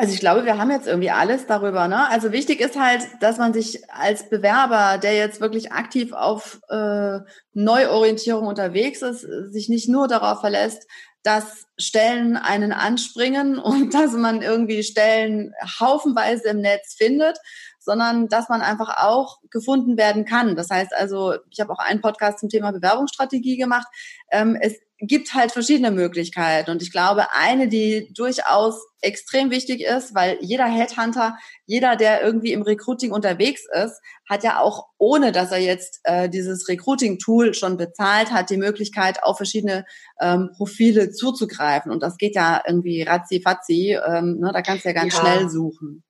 also 0.00 0.14
ich 0.14 0.20
glaube, 0.20 0.44
wir 0.44 0.58
haben 0.58 0.70
jetzt 0.70 0.86
irgendwie 0.86 1.10
alles 1.10 1.46
darüber. 1.46 1.88
Ne? 1.88 2.08
Also 2.08 2.30
wichtig 2.30 2.60
ist 2.60 2.78
halt, 2.78 3.02
dass 3.20 3.36
man 3.36 3.52
sich 3.52 3.90
als 3.90 4.30
Bewerber, 4.30 4.96
der 4.98 5.16
jetzt 5.16 5.40
wirklich 5.40 5.72
aktiv 5.72 6.12
auf 6.12 6.60
äh, 6.68 7.18
Neuorientierung 7.52 8.46
unterwegs 8.46 9.02
ist, 9.02 9.22
sich 9.22 9.68
nicht 9.68 9.88
nur 9.88 10.06
darauf 10.06 10.40
verlässt, 10.40 10.86
dass 11.24 11.64
Stellen 11.76 12.36
einen 12.36 12.72
anspringen 12.72 13.58
und 13.58 13.92
dass 13.92 14.12
man 14.12 14.40
irgendwie 14.40 14.84
Stellen 14.84 15.52
haufenweise 15.80 16.50
im 16.50 16.60
Netz 16.60 16.94
findet, 16.96 17.36
sondern 17.80 18.28
dass 18.28 18.48
man 18.48 18.60
einfach 18.60 19.02
auch 19.02 19.38
gefunden 19.50 19.96
werden 19.96 20.24
kann. 20.24 20.54
Das 20.54 20.70
heißt 20.70 20.94
also, 20.94 21.34
ich 21.50 21.58
habe 21.58 21.72
auch 21.72 21.80
einen 21.80 22.02
Podcast 22.02 22.38
zum 22.38 22.48
Thema 22.48 22.70
Bewerbungsstrategie 22.70 23.56
gemacht. 23.56 23.88
Ähm, 24.30 24.56
es 24.60 24.78
gibt 25.00 25.32
halt 25.32 25.52
verschiedene 25.52 25.90
Möglichkeiten. 25.90 26.70
Und 26.70 26.82
ich 26.82 26.90
glaube, 26.90 27.26
eine, 27.32 27.68
die 27.68 28.12
durchaus 28.12 28.74
extrem 29.00 29.50
wichtig 29.50 29.82
ist, 29.82 30.14
weil 30.14 30.38
jeder 30.40 30.66
Headhunter, 30.66 31.36
jeder, 31.66 31.94
der 31.94 32.22
irgendwie 32.22 32.52
im 32.52 32.62
Recruiting 32.62 33.12
unterwegs 33.12 33.62
ist, 33.84 34.00
hat 34.28 34.42
ja 34.42 34.58
auch, 34.58 34.88
ohne 34.98 35.30
dass 35.30 35.52
er 35.52 35.58
jetzt 35.58 36.00
äh, 36.02 36.28
dieses 36.28 36.68
Recruiting-Tool 36.68 37.54
schon 37.54 37.76
bezahlt 37.76 38.32
hat, 38.32 38.50
die 38.50 38.56
Möglichkeit, 38.56 39.22
auf 39.22 39.36
verschiedene 39.36 39.86
ähm, 40.20 40.50
Profile 40.56 41.12
zuzugreifen. 41.12 41.92
Und 41.92 42.02
das 42.02 42.16
geht 42.16 42.34
ja 42.34 42.60
irgendwie 42.66 43.02
ratzi-fatzi. 43.02 43.96
Ähm, 44.04 44.38
ne, 44.40 44.50
da 44.52 44.62
kannst 44.62 44.84
du 44.84 44.88
ja 44.88 44.94
ganz 44.94 45.14
ja. 45.14 45.20
schnell 45.20 45.48
suchen. 45.48 46.02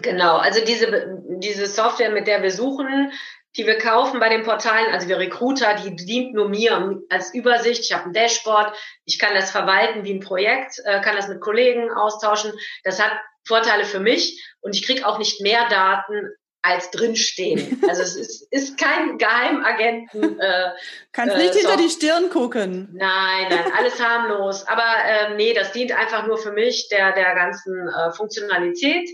Genau, 0.00 0.36
also 0.36 0.60
diese, 0.64 1.22
diese 1.38 1.66
Software, 1.66 2.10
mit 2.10 2.26
der 2.26 2.42
wir 2.42 2.50
suchen, 2.50 3.12
die 3.56 3.66
wir 3.66 3.78
kaufen 3.78 4.20
bei 4.20 4.28
den 4.28 4.42
Portalen, 4.42 4.92
also 4.92 5.08
wir 5.08 5.18
Recruiter, 5.18 5.74
die 5.74 5.96
dient 5.96 6.34
nur 6.34 6.48
mir 6.48 7.00
als 7.08 7.32
Übersicht. 7.34 7.84
Ich 7.84 7.92
habe 7.92 8.06
ein 8.06 8.12
Dashboard, 8.12 8.76
ich 9.04 9.18
kann 9.18 9.34
das 9.34 9.50
verwalten 9.50 10.04
wie 10.04 10.14
ein 10.14 10.20
Projekt, 10.20 10.80
äh, 10.84 11.00
kann 11.00 11.16
das 11.16 11.28
mit 11.28 11.40
Kollegen 11.40 11.90
austauschen. 11.90 12.52
Das 12.84 13.02
hat 13.02 13.12
Vorteile 13.46 13.84
für 13.84 14.00
mich 14.00 14.44
und 14.60 14.74
ich 14.74 14.84
kriege 14.84 15.06
auch 15.06 15.18
nicht 15.18 15.40
mehr 15.40 15.68
Daten 15.68 16.30
als 16.66 16.90
drinstehen. 16.90 17.80
Also 17.88 18.02
es 18.02 18.16
ist, 18.16 18.48
ist 18.50 18.78
kein 18.78 19.18
Geheimagenten. 19.18 20.38
Äh, 20.40 20.70
Kannst 21.12 21.36
äh, 21.36 21.38
nicht 21.38 21.54
hinter 21.54 21.76
die 21.76 21.88
Stirn 21.88 22.28
gucken. 22.28 22.88
Nein, 22.92 23.46
nein, 23.48 23.72
alles 23.78 24.02
harmlos. 24.02 24.66
Aber 24.66 24.84
ähm, 25.06 25.36
nee, 25.36 25.54
das 25.54 25.72
dient 25.72 25.92
einfach 25.92 26.26
nur 26.26 26.38
für 26.38 26.52
mich 26.52 26.88
der 26.88 27.12
der 27.12 27.34
ganzen 27.34 27.88
äh, 27.88 28.12
Funktionalität. 28.12 29.08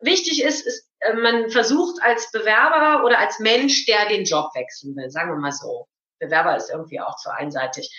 Wichtig 0.00 0.42
ist, 0.44 0.66
ist 0.66 0.80
äh, 0.80 0.91
man 1.20 1.50
versucht 1.50 2.02
als 2.02 2.30
Bewerber 2.30 3.04
oder 3.04 3.18
als 3.18 3.38
Mensch, 3.38 3.86
der 3.86 4.08
den 4.08 4.24
Job 4.24 4.50
wechseln 4.54 4.96
will, 4.96 5.10
sagen 5.10 5.30
wir 5.30 5.36
mal 5.36 5.52
so. 5.52 5.86
Bewerber 6.18 6.56
ist 6.56 6.70
irgendwie 6.70 7.00
auch 7.00 7.16
zu 7.16 7.30
einseitig. 7.30 7.90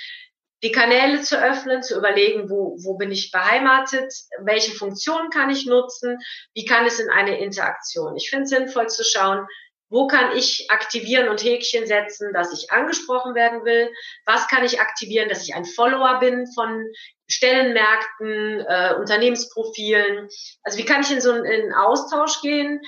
Die 0.64 0.72
Kanäle 0.72 1.22
zu 1.22 1.38
öffnen, 1.38 1.84
zu 1.84 1.98
überlegen, 1.98 2.50
wo, 2.50 2.78
wo 2.82 2.96
bin 2.96 3.12
ich 3.12 3.32
beheimatet, 3.32 4.14
welche 4.40 4.72
Funktionen 4.72 5.30
kann 5.30 5.50
ich 5.50 5.66
nutzen, 5.66 6.18
wie 6.54 6.64
kann 6.64 6.86
es 6.86 7.00
in 7.00 7.10
eine 7.10 7.38
Interaktion. 7.40 8.16
Ich 8.16 8.30
finde 8.30 8.44
es 8.44 8.50
sinnvoll 8.50 8.88
zu 8.88 9.04
schauen, 9.04 9.46
wo 9.94 10.08
kann 10.08 10.36
ich 10.36 10.72
aktivieren 10.72 11.30
und 11.30 11.44
Häkchen 11.44 11.86
setzen, 11.86 12.34
dass 12.34 12.52
ich 12.52 12.72
angesprochen 12.72 13.36
werden 13.36 13.64
will? 13.64 13.94
Was 14.26 14.48
kann 14.48 14.66
ich 14.66 14.82
aktivieren, 14.82 15.30
dass 15.30 15.44
ich 15.44 15.54
ein 15.54 15.66
Follower 15.66 16.20
bin 16.20 16.48
von 16.56 16.84
Stellenmärkten, 17.28 18.62
äh, 18.62 18.96
Unternehmensprofilen? 18.98 20.28
Also 20.64 20.80
wie 20.80 20.86
kann 20.86 21.02
ich 21.02 21.12
in 21.12 21.22
so 21.22 21.32
einen, 21.32 21.46
in 21.46 21.62
einen 21.62 21.74
Austausch 21.74 22.42
gehen? 22.42 22.82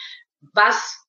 Was 0.53 0.99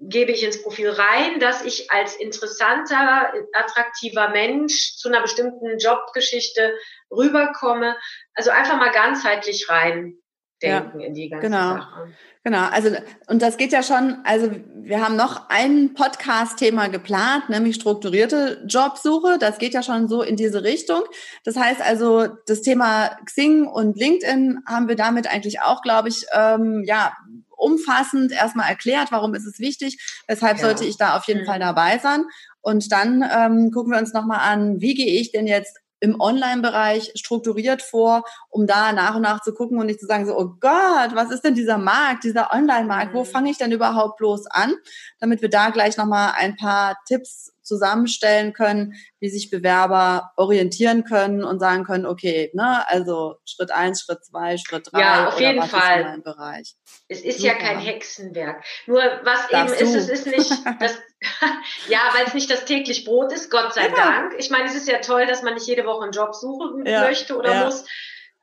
gebe 0.00 0.32
ich 0.32 0.42
ins 0.42 0.60
Profil 0.60 0.90
rein, 0.90 1.38
dass 1.38 1.64
ich 1.64 1.88
als 1.92 2.16
interessanter, 2.16 3.32
attraktiver 3.52 4.30
Mensch 4.30 4.96
zu 4.96 5.08
einer 5.08 5.22
bestimmten 5.22 5.78
Jobgeschichte 5.78 6.76
rüberkomme? 7.12 7.96
Also 8.34 8.50
einfach 8.50 8.76
mal 8.76 8.90
ganzheitlich 8.90 9.68
rein 9.68 10.18
denken 10.64 11.00
ja, 11.00 11.06
in 11.06 11.14
die 11.14 11.28
ganze 11.28 11.46
genau. 11.46 11.74
Sache. 11.74 12.08
Genau, 12.46 12.68
also 12.68 12.90
und 13.28 13.40
das 13.40 13.56
geht 13.56 13.72
ja 13.72 13.82
schon, 13.82 14.18
also 14.24 14.50
wir 14.74 15.02
haben 15.02 15.16
noch 15.16 15.48
ein 15.48 15.94
Podcast-Thema 15.94 16.88
geplant, 16.88 17.48
nämlich 17.48 17.76
strukturierte 17.76 18.62
Jobsuche. 18.68 19.38
Das 19.38 19.58
geht 19.58 19.72
ja 19.72 19.82
schon 19.82 20.08
so 20.08 20.20
in 20.20 20.36
diese 20.36 20.62
Richtung. 20.62 21.00
Das 21.44 21.56
heißt 21.56 21.80
also, 21.80 22.26
das 22.46 22.60
Thema 22.60 23.16
Xing 23.24 23.66
und 23.66 23.96
LinkedIn 23.96 24.58
haben 24.66 24.88
wir 24.88 24.96
damit 24.96 25.26
eigentlich 25.26 25.62
auch, 25.62 25.80
glaube 25.80 26.10
ich, 26.10 26.26
ähm, 26.34 26.82
ja, 26.84 27.14
umfassend 27.56 28.32
erstmal 28.32 28.68
erklärt, 28.68 29.10
warum 29.10 29.34
ist 29.34 29.46
es 29.46 29.58
wichtig, 29.58 29.98
weshalb 30.28 30.58
ja. 30.58 30.64
sollte 30.64 30.84
ich 30.84 30.98
da 30.98 31.16
auf 31.16 31.24
jeden 31.24 31.42
mhm. 31.42 31.46
Fall 31.46 31.58
dabei 31.58 31.98
sein. 31.98 32.24
Und 32.60 32.92
dann 32.92 33.22
ähm, 33.22 33.70
gucken 33.70 33.92
wir 33.92 33.98
uns 33.98 34.12
nochmal 34.12 34.40
an, 34.40 34.80
wie 34.80 34.94
gehe 34.94 35.20
ich 35.20 35.32
denn 35.32 35.46
jetzt 35.46 35.78
im 36.04 36.20
Online-Bereich 36.20 37.12
strukturiert 37.14 37.80
vor, 37.80 38.24
um 38.50 38.66
da 38.66 38.92
nach 38.92 39.16
und 39.16 39.22
nach 39.22 39.40
zu 39.40 39.54
gucken 39.54 39.78
und 39.78 39.86
nicht 39.86 40.00
zu 40.00 40.06
sagen 40.06 40.26
so, 40.26 40.38
oh 40.38 40.50
Gott, 40.60 41.14
was 41.14 41.30
ist 41.30 41.44
denn 41.44 41.54
dieser 41.54 41.78
Markt, 41.78 42.24
dieser 42.24 42.52
Online-Markt, 42.52 43.14
wo 43.14 43.20
mhm. 43.20 43.26
fange 43.26 43.50
ich 43.50 43.56
denn 43.56 43.72
überhaupt 43.72 44.18
bloß 44.18 44.46
an? 44.48 44.74
Damit 45.18 45.40
wir 45.40 45.48
da 45.48 45.70
gleich 45.70 45.96
nochmal 45.96 46.34
ein 46.36 46.56
paar 46.56 46.98
Tipps 47.06 47.53
zusammenstellen 47.64 48.52
können, 48.52 48.94
wie 49.20 49.28
sich 49.28 49.50
Bewerber 49.50 50.32
orientieren 50.36 51.04
können 51.04 51.42
und 51.42 51.58
sagen 51.58 51.84
können, 51.84 52.06
okay, 52.06 52.50
ne, 52.54 52.84
also 52.88 53.36
Schritt 53.44 53.70
eins, 53.70 54.02
Schritt 54.02 54.24
zwei, 54.24 54.56
Schritt 54.58 54.88
drei. 54.92 55.00
Ja, 55.00 55.28
auf 55.28 55.40
jeden 55.40 55.62
Fall. 55.62 56.20
Bereich. 56.22 56.74
Es 57.08 57.20
ist 57.22 57.40
Super. 57.40 57.52
ja 57.52 57.58
kein 57.58 57.78
Hexenwerk. 57.78 58.64
Nur 58.86 59.02
was 59.24 59.48
Darfst 59.48 59.80
eben 59.80 59.92
du? 59.92 59.98
ist, 59.98 60.10
es 60.10 60.20
ist 60.20 60.26
nicht 60.26 60.50
das, 60.80 60.98
ja, 61.88 62.00
weil 62.14 62.26
es 62.26 62.34
nicht 62.34 62.50
das 62.50 62.64
täglich 62.64 63.04
Brot 63.04 63.32
ist, 63.32 63.50
Gott 63.50 63.74
sei 63.74 63.88
ja. 63.88 63.94
Dank. 63.94 64.34
Ich 64.38 64.50
meine, 64.50 64.66
es 64.66 64.74
ist 64.74 64.88
ja 64.88 64.98
toll, 64.98 65.26
dass 65.26 65.42
man 65.42 65.54
nicht 65.54 65.66
jede 65.66 65.84
Woche 65.84 66.04
einen 66.04 66.12
Job 66.12 66.34
suchen 66.34 66.86
ja. 66.86 67.00
möchte 67.00 67.36
oder 67.36 67.52
ja. 67.52 67.64
muss. 67.64 67.84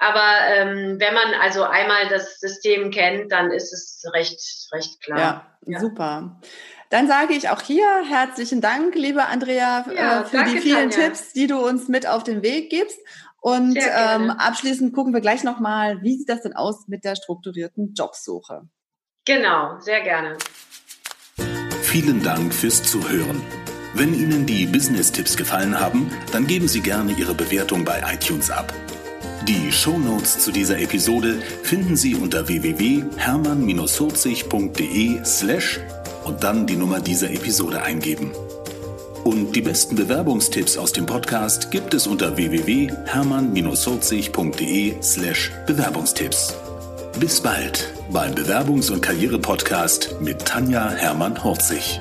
Aber 0.02 0.48
ähm, 0.48 1.00
wenn 1.00 1.14
man 1.14 1.36
also 1.40 1.64
einmal 1.64 2.08
das 2.08 2.40
System 2.40 2.90
kennt, 2.90 3.32
dann 3.32 3.52
ist 3.52 3.72
es 3.72 4.04
recht, 4.14 4.42
recht 4.74 5.00
klar. 5.04 5.60
Ja, 5.68 5.80
super. 5.80 6.42
Dann 6.92 7.08
sage 7.08 7.34
ich 7.34 7.50
auch 7.50 7.62
hier 7.62 7.88
herzlichen 8.08 8.60
Dank, 8.60 8.96
liebe 8.96 9.26
Andrea, 9.26 9.86
ja, 9.96 10.22
äh, 10.22 10.26
für 10.26 10.38
danke, 10.38 10.52
die 10.52 10.58
vielen 10.60 10.90
Tanja. 10.90 11.08
Tipps, 11.08 11.32
die 11.32 11.48
du 11.48 11.58
uns 11.58 11.88
mit 11.88 12.06
auf 12.06 12.24
den 12.24 12.44
Weg 12.44 12.70
gibst. 12.70 13.00
Und 13.40 13.78
ähm, 13.78 14.30
abschließend 14.30 14.94
gucken 14.94 15.14
wir 15.14 15.22
gleich 15.22 15.44
nochmal, 15.44 16.02
wie 16.04 16.18
sieht 16.18 16.30
das 16.30 16.42
denn 16.42 16.54
aus 16.54 16.88
mit 16.88 17.06
der 17.06 17.16
strukturierten 17.16 17.94
Jobsuche? 17.94 18.64
Genau, 19.26 19.80
sehr 19.80 20.02
gerne. 20.02 20.38
Vielen 21.82 22.22
Dank 22.22 22.54
fürs 22.54 22.84
Zuhören. 22.84 23.42
Wenn 23.94 24.14
Ihnen 24.14 24.46
die 24.46 24.66
Business-Tipps 24.66 25.38
gefallen 25.38 25.80
haben, 25.80 26.12
dann 26.34 26.46
geben 26.46 26.68
Sie 26.68 26.82
gerne 26.82 27.14
Ihre 27.14 27.34
Bewertung 27.34 27.86
bei 27.86 28.04
iTunes 28.14 28.52
ab. 28.52 28.74
Die 29.48 29.72
Shownotes 29.72 30.40
zu 30.40 30.52
dieser 30.52 30.78
Episode 30.80 31.42
finden 31.64 31.96
Sie 31.96 32.16
unter 32.16 32.50
www.hermann-40.de 32.50 35.26
slash 35.26 35.80
und 36.26 36.44
dann 36.44 36.68
die 36.68 36.76
Nummer 36.76 37.00
dieser 37.00 37.32
Episode 37.32 37.82
eingeben. 37.82 38.34
Und 39.24 39.56
die 39.56 39.62
besten 39.62 39.96
Bewerbungstipps 39.96 40.78
aus 40.78 40.92
dem 40.94 41.06
Podcast 41.06 41.70
gibt 41.72 41.94
es 41.94 42.08
unter 42.08 42.38
www.hermann-40.de 42.38 44.96
slash 45.02 45.52
Bewerbungstipps. 45.68 46.56
Bis 47.20 47.42
bald 47.42 47.94
beim 48.10 48.34
Bewerbungs- 48.34 48.90
und 48.92 49.02
Karriere-Podcast 49.02 50.16
mit 50.22 50.46
Tanja 50.46 50.90
Hermann-Horzig. 50.90 52.00